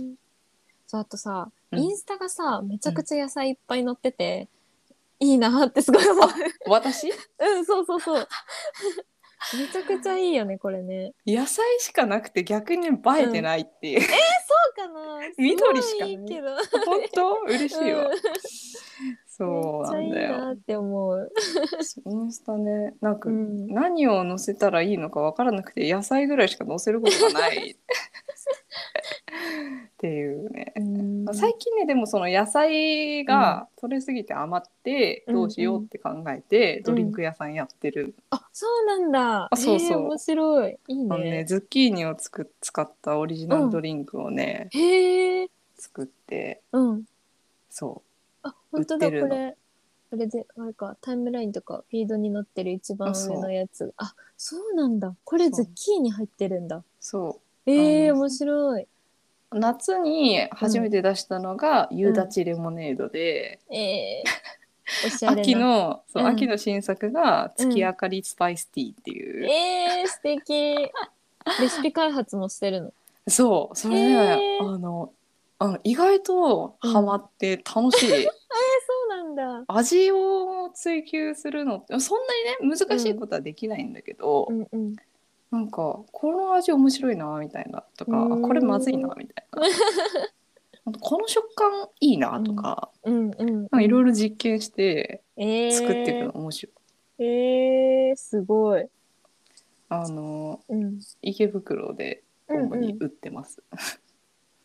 [0.86, 4.48] そうあとさ、うんインスタがさめちゃくちゃ野菜いっぱい載ってて、
[5.20, 6.28] いいなってすごい思う。
[6.68, 7.10] 私？
[7.38, 8.28] うんそうそうそう。
[9.56, 11.12] めちゃくちゃいいよねこれね。
[11.26, 14.10] 野菜しかなくて逆に映えてないっていう、そう
[14.76, 15.20] かな。
[15.38, 16.56] 緑しかないすごいいいけど。
[16.84, 17.34] 本当？
[17.46, 18.12] 嬉しいわ、うん
[19.38, 21.32] そうなんだめっちゃいいなよって思う。
[22.06, 22.94] インスタね。
[23.00, 23.68] なんかうん。
[23.68, 27.70] 何を載せたらいいのか分からなくて野菜ぐらいしか載せることがない。
[27.70, 27.76] っ
[29.98, 30.72] ていうね。
[30.76, 31.34] うん。
[31.34, 36.82] 最近ねでもその野菜が取れすぎて余ってうんどうしようって考えてうん。
[36.84, 39.48] ドリンク屋さんやってる、あそうなんだ。
[39.50, 39.88] あそうそう。
[39.88, 40.78] へえ面白い。
[40.88, 41.44] いいあのねね。
[41.44, 45.50] ズッキーニをつく使ったオリジナルドリンクをね、へえ。
[45.76, 46.60] 作って。
[46.72, 47.04] うん。
[47.70, 48.07] そあ
[48.70, 49.56] 本当だこれ。
[50.10, 53.92] これであれかタイムラインとかフィードに載ってる一番上のやつ。
[53.96, 55.14] あそうなんだ。
[55.24, 56.82] これズッキーニ入ってるんだ。
[57.00, 58.82] そええあの面白い。
[59.52, 64.24] う夏に初めて出したのが夕立レモネードで、ええ
[65.06, 65.42] おしゃれな。
[65.42, 66.28] 秋のそう、うん。
[66.28, 70.90] 秋の新作が月明かりスパイスティーっていう、ええ素敵。
[71.60, 72.92] レシピ開発もしてるの。
[73.26, 74.68] そうそれね、へー。
[74.70, 75.12] あの
[75.60, 78.30] あの意外とハマって楽しい、 そ
[79.06, 79.64] うなんだ。
[79.66, 84.68] 味を追求するのってそんなにね難しいことはできないんだけど、うん。
[84.72, 84.96] うん
[85.50, 89.62] なんかこの味面白いなみたいなとかこれまずいなみたいな。
[91.00, 93.30] この食感いいなとかうん。
[93.30, 96.70] うんなんかいろいろ実験してええ作っていくの面白
[97.18, 97.24] い。
[97.24, 98.86] ええすごい。
[99.88, 101.00] あのうん。
[101.22, 103.02] 池袋でうん主にうん。
[103.04, 103.62] 売ってます。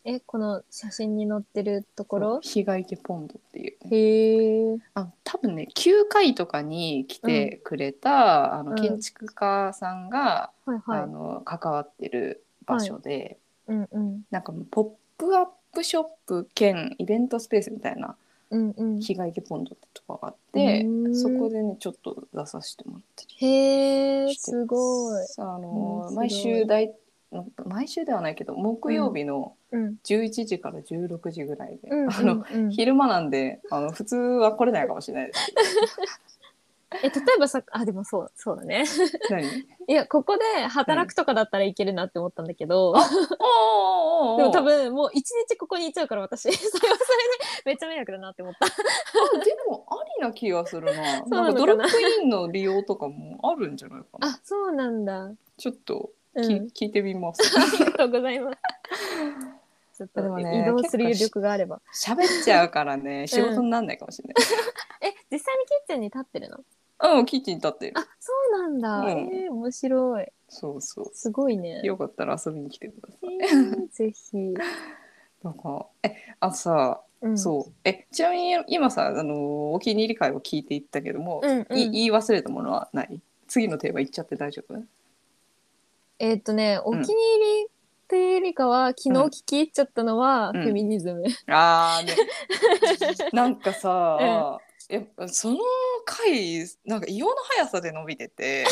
[0.06, 2.40] えこの写真に載ってるところ？
[2.42, 3.96] 日が池ポンドっていう、ね。
[3.96, 8.66] へえあ多分ね9回とかに来てくれた、あうん。
[8.66, 11.00] の建築家さんが、はいはい。
[11.00, 14.22] あの関わってる場所で、うんうん。
[14.30, 14.84] なんかポッ
[15.16, 18.14] プアップショップ兼イベントスペースみたいな
[18.50, 19.00] うんうん。
[19.00, 21.16] 日が池ポンドってとこがあってうん。
[21.16, 25.24] そこでねちょっと出させてもらったりへえすごい。
[25.38, 26.94] あのうん毎週大
[27.64, 29.96] 毎週ではないけど木曜日のうん。
[30.04, 32.64] 11時から16時ぐらいで、うんあのうん。
[32.64, 35.52] うん昼間なんであの普通は来れないかもしれないです。
[37.02, 38.84] え例えばさあでもそうそうだね。
[39.30, 39.42] 何？
[39.88, 43.04] いやここで働くとかだったらいけるなって思ったんだけど、おーおー
[44.32, 46.42] おーでも多分もう一日ここにいちゃうから私。
[46.42, 46.96] それはそれで
[47.66, 48.66] めっちゃ迷惑だなって思った。
[48.66, 48.68] あ
[49.44, 51.18] でもありな気がするな。
[51.18, 54.28] そうなドロップインの利用とかもあるんじゃないかな。
[54.28, 55.32] あそうなんだ。
[55.56, 57.42] ちょっとうん、き、あ聞いてみます。
[57.78, 58.58] りがとうございます。
[59.96, 61.80] ちょっとでもね移動する余力があれば。
[61.94, 64.34] 喋っちゃうからね仕事にならないかもしれない、
[65.08, 66.56] え実際にキッチンに立ってるの？
[66.56, 67.92] ううんキッチンに立ってる。
[67.96, 69.08] あそうなんだ、うん。
[69.34, 70.26] えー、面白い。
[70.48, 71.10] そうそう。
[71.14, 71.80] すごいね。
[71.82, 73.34] よかったら遊びに来てください。
[73.34, 74.36] えー、ぜひ、
[75.42, 77.72] なんかえあさ、うん、そう。
[77.84, 81.78] えちなみに今さあのお気に入り会を聞いていったけども、うんうん。
[81.78, 83.20] い言い忘れたものはない？
[83.46, 84.82] 次のテーマ言っちゃって大丈夫？
[86.24, 87.66] えーっとねお気に入り
[88.08, 90.62] というよりかは、昨日聞き入っちゃったのは、うん。
[90.62, 92.14] フェミニズム、あーね。
[93.32, 94.58] なんかさ、
[94.88, 95.58] やっぱその
[96.04, 98.66] 回なんか異様な速さで伸びてて。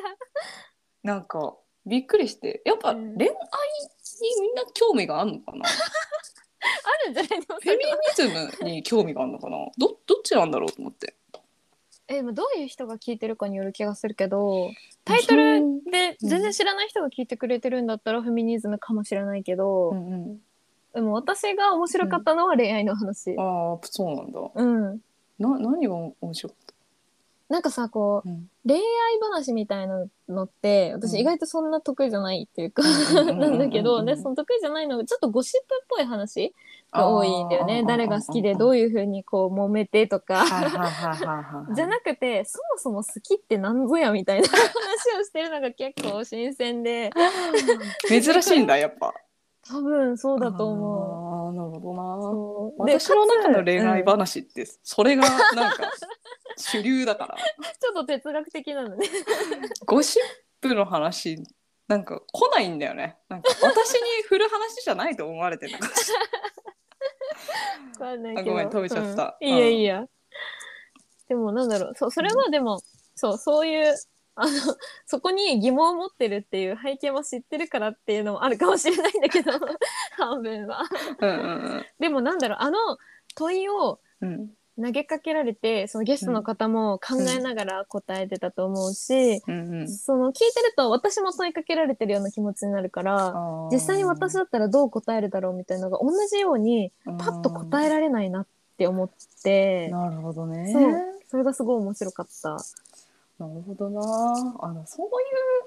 [1.02, 2.60] なんかびっくりして。
[2.64, 3.16] やっぱうん。
[3.16, 3.36] 恋愛に
[4.40, 8.28] みんな興味があるのかな、 あるんじゃないでもフェミニズ
[8.64, 9.56] ムに興味があるのかな？
[9.78, 11.14] どどっちなんだろうと思って
[12.08, 14.70] えどういう人が聞いてるかによる気がするけど
[15.04, 20.38] タイトルでうん全然知らない人が聞いてくれてるんだったらフェミニズムかもしれないけど、うんうん
[20.94, 23.36] でも私が面白かったのは恋愛の話。
[23.38, 25.00] ああそうなんだうん。
[25.38, 26.67] な何が面白かっ
[27.48, 28.36] なんかさ、こた、うん。
[28.36, 28.82] う、恋愛
[29.20, 31.02] 話みたいなのって、うん。
[31.02, 32.82] 私意外とそんな得意じゃないっていうか、
[33.32, 36.54] なんだけど、で、その得意じゃないのが、ちょっとゴシップっぽい話
[36.92, 37.84] が多いんだよね。
[37.86, 40.44] 誰が好きで、どうういうふうにこう揉めてとか。
[41.74, 44.58] じゃなくて、そもそも好きってなんぞやみたいな話
[45.18, 47.10] をしてるのが結構新鮮で、
[48.08, 49.14] 珍しいんだやっぱ。
[49.70, 52.94] 多分そうだと思ああなるほどな。
[52.96, 55.90] 私の中の恋愛話ってそれがなんか
[56.58, 57.34] 主流だから。
[57.34, 59.08] う んちょっと哲学的なのね。
[59.86, 60.22] ゴシッ
[60.60, 61.42] プの話
[61.88, 63.16] なんか来ないんだよね。
[63.28, 65.86] なんか私に振る話じゃないと思われてるのか。
[65.96, 66.12] し
[68.00, 68.50] わかんないけど。
[68.50, 69.38] あごめん飛べちゃった。
[69.40, 69.48] うん。
[69.48, 70.04] いいやいいや。
[71.28, 72.80] でもなんだろう、そそれはでも、
[73.14, 73.94] そう、そういう、
[74.34, 74.50] あの、
[75.06, 79.52] そこに疑問を持ってるっていう背景も知ってるからっていうのもあるかもしれないんだけど、
[80.16, 80.82] 半分は。
[81.20, 81.32] うんう
[81.78, 82.78] んでもなんだろう、あの
[83.34, 89.74] 問いをうんうん投げかけられて、そのゲストの方も考えながら答えてたと思うし、うん。
[89.80, 93.34] うんその聞いてると私も問いかけられてるような気持ちになるから、
[93.72, 99.10] 実際に私だったらどう答えるだろうみたいなのが同じようにパッと答えられないなって思っ
[99.42, 100.72] て、なるほどね。
[100.72, 100.94] そう。
[101.30, 102.50] それがすごい面白かった。
[102.50, 104.00] なるほどな。
[104.60, 105.10] あのそうい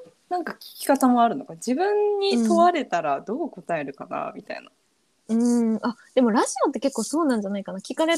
[0.08, 1.56] うなんか聞き方もあるのか。
[1.56, 4.72] 自分に問われたらどう答えるかな、みたいな。
[5.28, 7.80] うん、あでもラジオって結構そうなんじゃないかな。
[7.80, 8.16] 聞かれ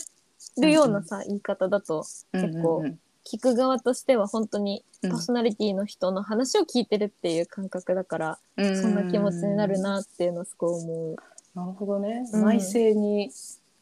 [0.62, 3.00] るようなさ、言い方だと結構うんうん。
[3.26, 5.12] 聞く側としては本当にうん。
[5.12, 8.82] パーソナリティの人の話を聞いてるっていう感覚だから、うん。
[8.82, 11.16] そんな気持ちになるなっていうのはすごい思う。
[11.56, 12.46] なるほどね、うん。
[12.46, 13.32] 内政に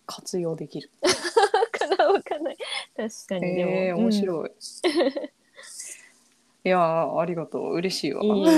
[0.06, 0.90] 活用できる。
[1.72, 2.58] かなわかんない。
[2.96, 4.52] 確かにでも、ええ面白い、
[6.64, 7.74] いやーありがとう。
[7.76, 8.22] 嬉しいわ。
[8.22, 8.52] うん、いいえ。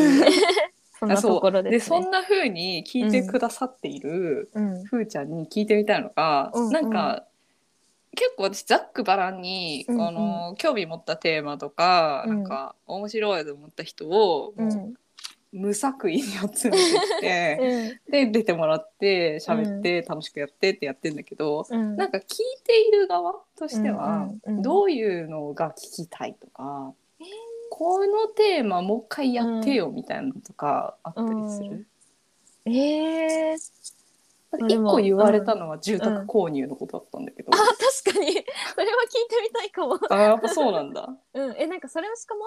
[0.99, 2.02] そんなところですね。
[2.02, 4.84] そんな風に聞いてくださっている、うん。
[4.86, 6.71] ふーちゃんに聞いてみたいのが、うん。
[6.71, 7.26] なんか、
[8.15, 10.02] 結構私ざっくばらんに、うんうん。
[10.02, 12.36] あの興味持ったテーマとか、うん。
[12.38, 14.54] なんか面白いと思った人を、
[15.52, 18.12] 無作為に集めてきて、 うん。
[18.12, 22.26] で出てもらって喋って、楽しくやってってやってんだけど、うん、なんか聞い
[22.63, 26.93] ている側としては、うんうんうんどういうのが聞きたいとか、
[27.69, 31.88] このテーマもう一回やってよみたいなのとかあったりする、
[32.65, 33.58] えー、
[34.58, 38.32] 一個言われたのは住宅購入のことだったんだけど、あ確かに。
[38.76, 40.00] それは聞いてみたいかも。
[40.10, 41.08] あやっぱそうなんだ。
[41.34, 42.42] うん、えなんかそれはしかも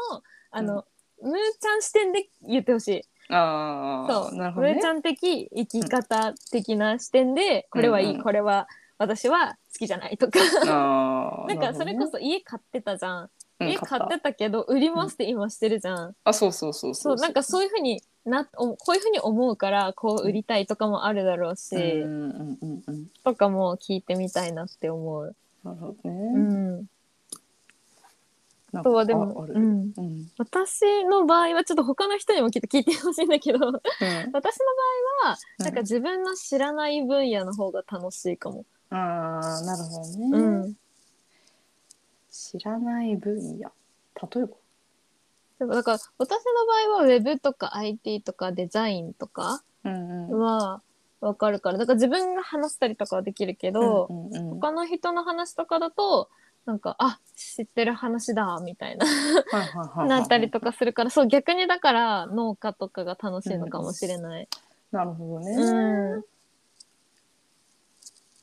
[0.50, 0.84] あの、
[1.20, 3.02] むーちゃん視点で言ってほしい。
[3.34, 4.74] ああそう、なるほどね。
[4.74, 8.22] むーちゃん的生き方的な視点で、これはいい、うんうん。
[8.22, 10.38] これは私は好きじゃないとか。
[10.68, 13.30] あー なんかそれこそ家買ってたじゃん。
[13.60, 16.16] 家買ってたけど売りますって今してるじゃん。
[16.24, 17.14] あそうそうそうそそう。
[17.14, 25.34] うなんかそういうふうになおこういうふうに思うからこう売りたいとかもあるだろうし、うんうんうんうんとかも聞いてみたいなって思う。
[25.64, 26.76] なるほどうね、ん。
[26.76, 30.30] なんかあとはでもうん、うん。
[30.38, 34.32] 私の場合はちょっと他の人にもきっと聞いてほしいんだけど 私の場うん。
[34.32, 38.64] 合はなんか自分の知らない分野の方が楽しいかも。
[38.90, 38.96] あ
[39.42, 40.74] あなるほどね、うん。
[42.30, 43.70] 知らない分野？
[44.34, 44.48] 例えば？
[45.58, 50.38] でもだから私の場合はウェブとか IT とかデザインとかうんうん。
[50.38, 50.82] は
[51.20, 56.30] わかるからだから自分が話したりとかはできるけど、うんうんうん他の人の話とかだと
[56.64, 59.06] なんかあ知ってる話だみたいな。
[59.06, 64.48] はいはいはいはいなったりとかするからそう逆にだから農家とかが楽しいのかもしれない。
[64.90, 66.24] なるほどね、うん。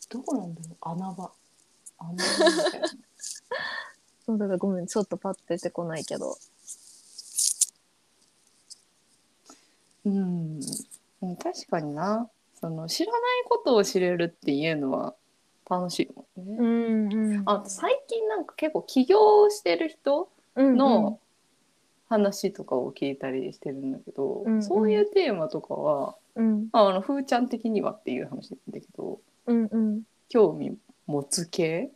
[0.10, 0.78] どこなんだろう？
[0.82, 1.32] 穴場。
[2.00, 2.20] 穴場み
[2.72, 2.88] たいな。
[4.26, 6.38] そうだからごめんちょっとパッと出てこないけど。
[10.06, 10.60] うん、
[11.22, 12.30] うん確かにな。
[12.60, 15.16] その知らないことを知れるっていうのは
[15.70, 16.58] 楽しいもんね。
[16.58, 17.44] うんうん。
[17.46, 21.20] あと最近なんか結構起業してる人の
[22.08, 24.64] 話とかを聞いたりしてるんだけど、うんうん。
[24.64, 26.70] そういうテーマとかは、うん。
[26.72, 30.02] まあ、あのふーちゃん的にはっていう話なんだけどうんうん。
[30.30, 31.92] 興味持つ系？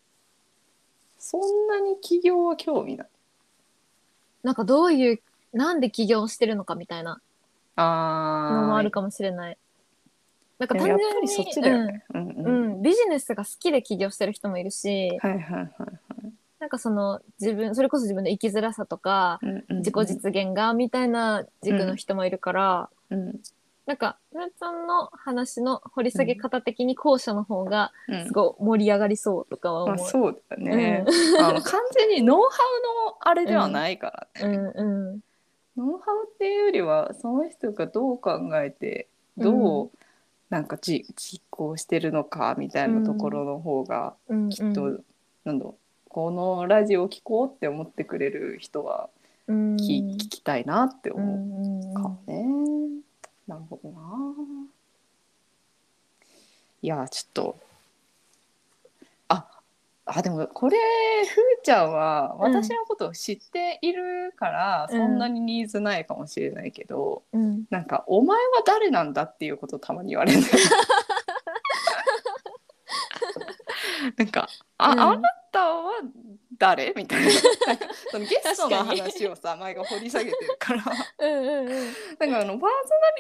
[1.18, 3.08] そんなに起業は興味ない。
[4.44, 5.22] なんかどういう
[5.54, 7.12] なんで起業してるのかみたいな。
[7.14, 7.22] あ
[7.84, 9.58] のもあるかもしれない。
[10.60, 12.04] なんか単やっ純にぱりそっちだよね。
[12.14, 15.72] うんううんんうん、ビジネスが好きで起業してる人もいるし、はいはいはい
[16.60, 23.40] なんかその自分それこそ自分の生きづらさとかうんうん自己実現がみたいな軸の人もいるから、うん
[23.86, 29.96] なんかむーちゃんの話の掘り下げ方的に後者の方がうんすごい盛り上がりそうとかは思う。
[29.96, 31.06] まあそうだよね。
[31.40, 34.58] あの完全にノウハウのあれではないからね。
[34.58, 35.20] うんうん
[35.78, 39.08] ノウハウっていうよりはその人がどう考えて
[39.38, 39.92] どう、
[40.50, 44.50] なんかじ実行してるのかみたいなところの方がうん。
[44.50, 45.00] きっと、
[45.46, 49.10] なんだろうこのラジオを聞こうって思ってくれる人は
[49.48, 49.76] うん。
[49.76, 51.38] 聞,、聞きたいなってうん思う
[51.88, 51.94] うん。
[51.94, 53.04] かもね。
[53.48, 54.00] なるほどな。
[56.82, 57.67] いやちょっとあ
[60.10, 60.78] あでもこれ
[61.26, 64.98] ふーちゃんは私のことを知っているから、うん。
[64.98, 67.66] そんなにニーズないかもしれないけど、うん。
[67.70, 70.40] なんか「お前は誰なんだ?」っていうことたまに言われる。
[74.16, 74.48] なんか
[74.78, 75.00] 「あ,、うん。
[75.00, 75.92] あなたは
[76.58, 76.94] 誰?
[76.96, 77.32] 」みたいな。
[78.12, 80.84] そのゲストの話をさ前が掘り下げてるから。
[81.20, 81.68] うんうんうん。
[82.20, 82.70] なんかあのパーソナ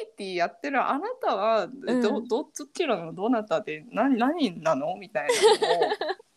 [0.01, 2.01] リティやってるあなたはど,、うん。
[2.01, 5.27] どどっちらのどなたで何何なのみたい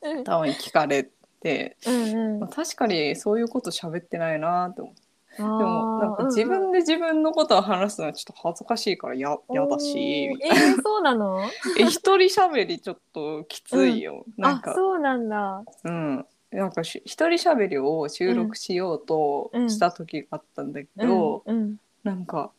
[0.02, 0.20] なのうん。
[0.20, 1.08] をたまに聞かれ
[1.40, 5.10] て、うんまあ、確かにそういうこと喋ってないなって思って。
[5.36, 11.42] ででもなんか自分で自分のことを話すのはちょっと恥ずかしいからややだしえー、そうなの？
[11.78, 14.72] え一人喋りちょっときついよ、なんか。
[14.72, 15.62] あそうなんだ。
[15.84, 19.70] うんなんかし一人喋りを収録しようとうん。
[19.70, 21.56] した時があったんだけど、うん。
[21.56, 21.76] うん。
[22.02, 22.50] なんか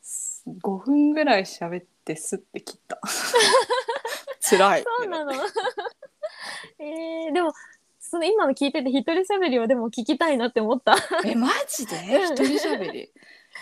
[0.00, 3.00] す5分ぐらい喋ってスッて切った。
[4.40, 4.84] 辛い。
[4.84, 5.32] そうなの。
[6.78, 7.52] えー、でも
[8.00, 10.96] その今の聞いてて一人喋りはでも聞きたいなって思った。
[11.24, 11.96] えマジで？
[11.96, 12.32] うん。
[12.32, 13.12] 一人喋り？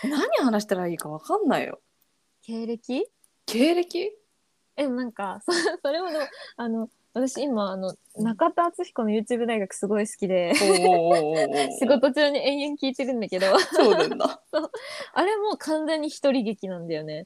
[0.03, 1.81] え何話したらいいか分かんないよ。
[2.43, 3.09] 経歴？
[3.45, 4.13] 経歴？
[4.77, 5.51] えでもなんかそ
[5.81, 6.19] それほど
[6.55, 13.57] あの私今あの中田敦彦の YouTube 大学すごい好きで仕事中に延々聞いてるんだけど。
[13.59, 14.41] そうなんだ。
[15.13, 17.25] あれもう完全に一人劇なんだよね。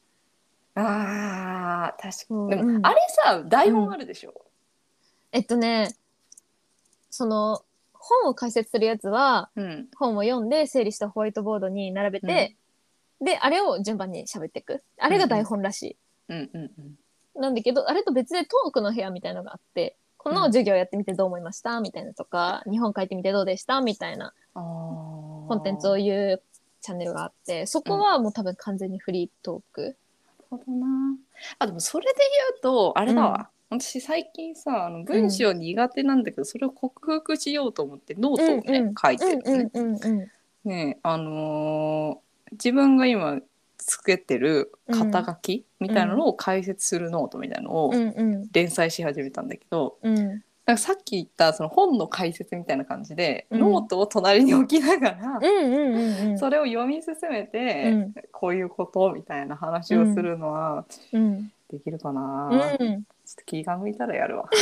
[0.75, 4.33] あー確かうんにでも、うんあれさ台本あるでしょ、
[5.33, 5.93] えっとね
[7.09, 7.61] その
[7.93, 9.89] 本を解説するやつはうん。
[9.97, 12.55] 本を読んで整理したホワイトボードに並べて、
[13.19, 14.81] であれを順番に喋っていく。
[14.97, 15.97] あれが台本らしい、
[16.29, 16.95] うんうんうん
[17.35, 21.79] なんだけどあれと別でトークの部屋みたいのがあってこの授業やってみてどう思いました？
[21.79, 23.81] みたいなとか日本書いてみてどうでした？
[23.81, 26.43] みたいなコンテンツを言う
[26.81, 29.81] チャンネルがあってそこはもう多分完全にフリートーク。
[30.51, 30.87] なるほどな。
[31.59, 32.19] あでもそれで
[32.51, 39.69] 言うとあれだわ、私最近さあの文章苦手なんだけど、それを克服しようと思ってノートをね、うんうん書いてるのね。
[39.73, 40.31] うんうんうん
[40.63, 42.17] ねあのー
[42.51, 43.39] 自分が今
[43.85, 47.93] つけてる肩書きみたいなのを解説するノートみたいなのを
[48.51, 50.41] 連載し始めたんだけど、うん。
[50.65, 53.59] かさっき言ったその本の解説みたいな感じで、うん。
[53.59, 56.39] ノートを隣に置きながら、うんうんうんうん。
[56.39, 58.13] それを読み進めて、うん。
[58.31, 61.51] こういうことみたいな話をするのはうん。
[61.69, 62.77] できるかな、うん。
[62.77, 62.99] ちょっ
[63.37, 64.49] と気が向いたらやるわ。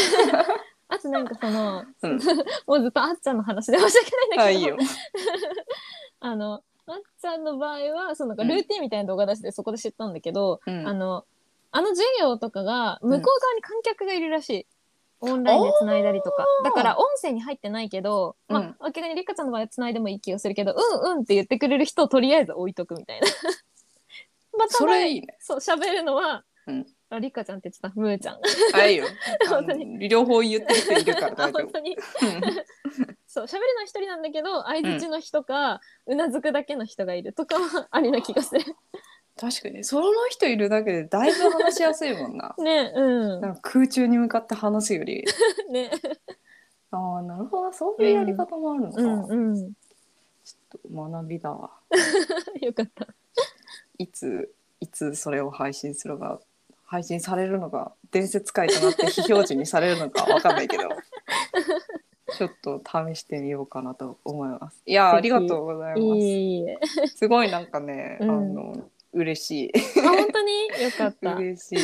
[0.91, 2.20] あとなんかそのうん、
[2.65, 4.43] もうずっとあっちゃんの話で申し訳ないんだけど。
[4.43, 4.78] あいいよ。
[6.22, 6.63] あの
[6.94, 11.26] あっちゃんの場合はそのなんかルーティンみたいな動画出してそこで知ったんだけど、うんあの
[11.72, 14.68] あの授業とかが向こう側に観客がいるらしい。
[15.22, 16.46] オンラインでつないだりとか。
[16.64, 23.28] だから音声に入ってないけど、うんまあ、明らかにリカちゃんの場合はつないでもいい気がするけど、うんうんって言ってくれる人をとりあえず置いとくみたいな。
[24.58, 25.36] またそれいいね。
[25.40, 28.39] そう、喋るのは、うんあリカちゃんって言ってた、ムーちゃん。
[28.74, 29.05] あいいよ。
[29.47, 31.64] あ本当の両方言ってる人いるからあ、 大丈夫。
[31.64, 31.97] 本当に。
[33.26, 38.62] そう、喋るのは一人なんだけど、相づちの人か、うなずくだけの人がいるとかはありな気がする。
[39.39, 42.53] 確かにその人いるだけでだいぶ話しやすいもんな。
[42.57, 43.41] ね、うん。
[43.41, 45.24] なんか空中に向かって話すより。
[45.72, 45.89] ね。
[46.91, 49.01] ああなるほどそういうやり方もあるのか。
[49.01, 49.74] うんうん。
[50.43, 51.72] ちょっと学びだわ。
[52.62, 53.07] よかった。
[53.97, 56.39] いついつそれを配信するのが
[56.90, 60.84] 配信されるのか伝説回となって非表示にされるのかわかんないけど
[62.36, 64.82] ちょっと試してみようかなと思います。
[64.86, 67.18] いやーありがとうございいます。
[67.18, 68.30] すごいなんかね、うん。
[68.30, 69.72] あの嬉しい。
[70.00, 70.84] あ本当に？
[70.84, 71.36] よかった。
[71.36, 71.80] 嬉しい。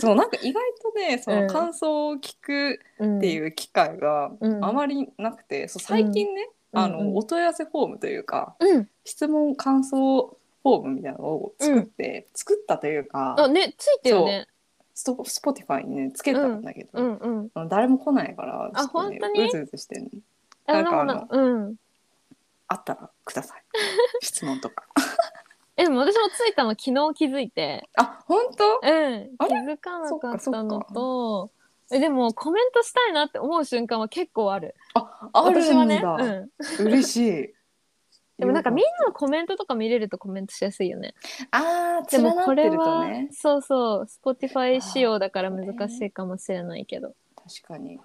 [0.00, 1.46] そうなんか意外とねそうん。
[1.46, 4.64] の感想を聞くっっていう機会がうん。
[4.64, 6.80] あまりなくて、そう最近ね、うん。
[6.80, 7.06] あのうん。
[7.08, 8.88] うんお問い合わせフォームというかうん。
[9.04, 14.48] 質問感想フォームみたいなのを作って、作ったというかあねついてるね。
[14.94, 17.48] ストスポティファイにねつけたんだけど、うんうん。
[17.54, 20.10] あの誰も来ないからあちょっとねうずうずしてんの
[20.66, 21.74] あなんかでもなうん。
[22.68, 23.62] あったらください
[24.24, 24.86] 質問とか
[25.76, 27.88] えでも私もついたの昨日気づいて。
[27.96, 28.80] あ本当？
[28.82, 29.36] うん。
[29.36, 31.50] 気づかなかったのと。
[31.90, 34.74] えでもコメントしたいなって思う瞬間は結構ある。
[34.94, 36.00] ああるん私はね。
[36.00, 36.50] だ、うん。
[36.86, 37.54] 嬉しい
[38.38, 41.14] でもなんかみんなのコメントとか見れるとコメントしやすいよね。
[41.52, 47.14] あーでもこれ連なってるとは、ねそうそう Spotify 仕様だから難しいかもしれないけど。
[47.36, 48.00] 確かに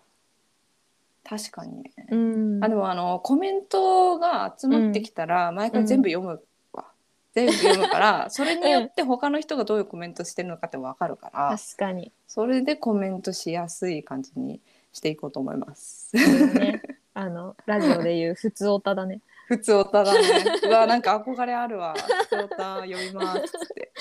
[1.24, 2.64] 確かにねうん。
[2.64, 6.42] あでもあのコメントが集まってきたら、毎回全部読む
[6.74, 6.86] わ、
[7.34, 12.12] 全部読むからそれによって他の人がどういうコメントしてるのかって分かるから、確かに。
[12.28, 14.60] それでコメントしやすい感じに
[14.92, 16.16] していこうと思います。
[16.16, 16.82] ね。
[17.20, 19.20] あのラジオで言う普通オタだね。
[19.50, 20.20] 普通おただね。
[20.64, 21.94] うわなんか憧れあるわ。
[21.94, 23.44] 普通おた読みますっ
[23.76, 23.92] て。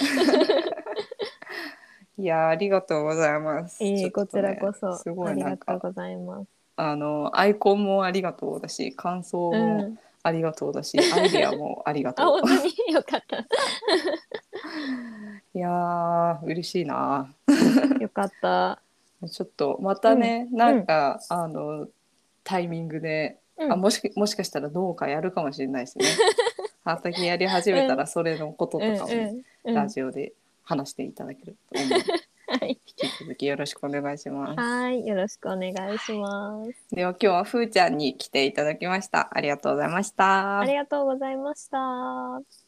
[2.23, 3.83] いやーありがとうございます。
[3.83, 6.49] いいこちらこそ、すごありいなんかがとうございます。
[6.77, 9.99] あのアイコンもありがとうだし感想うもん。
[10.23, 12.57] ありがとうだし、アイディアもありがあとう 本。
[12.57, 12.95] 当に？
[12.95, 13.39] よかった。
[15.55, 17.35] いやー嬉しいな。
[18.01, 18.81] よかった。
[19.29, 21.89] ちょっとまたね、うんなんか、あの
[22.49, 26.07] タイミングで、うんあもしもしかしたらどうかやるかもしれないしね。
[26.85, 30.33] 畑やり始めたらそれのこととかも、うんうんラジオで
[30.63, 31.99] 話していただけると思う
[32.61, 32.81] はい。
[32.87, 34.59] 引き続きよろしくお願いします。
[34.59, 36.95] はい、よろしくお願いします。
[36.95, 39.29] では今日はふーちゃんに来ていただきました。
[39.31, 40.65] ありがとうございましたあ。
[40.65, 42.68] りがとうございました。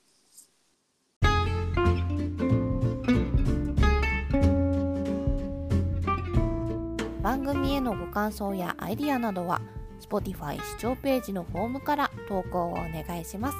[7.23, 9.61] 番組へのご感想やアイディアなどは
[10.01, 13.59] Spotify 視聴ページのフォームから投稿をお願いします。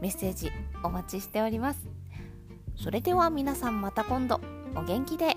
[0.00, 0.50] メッセージ
[0.82, 1.80] お待ちしております。
[2.76, 4.40] それでは皆さんまた今度。
[4.74, 5.36] お元気で。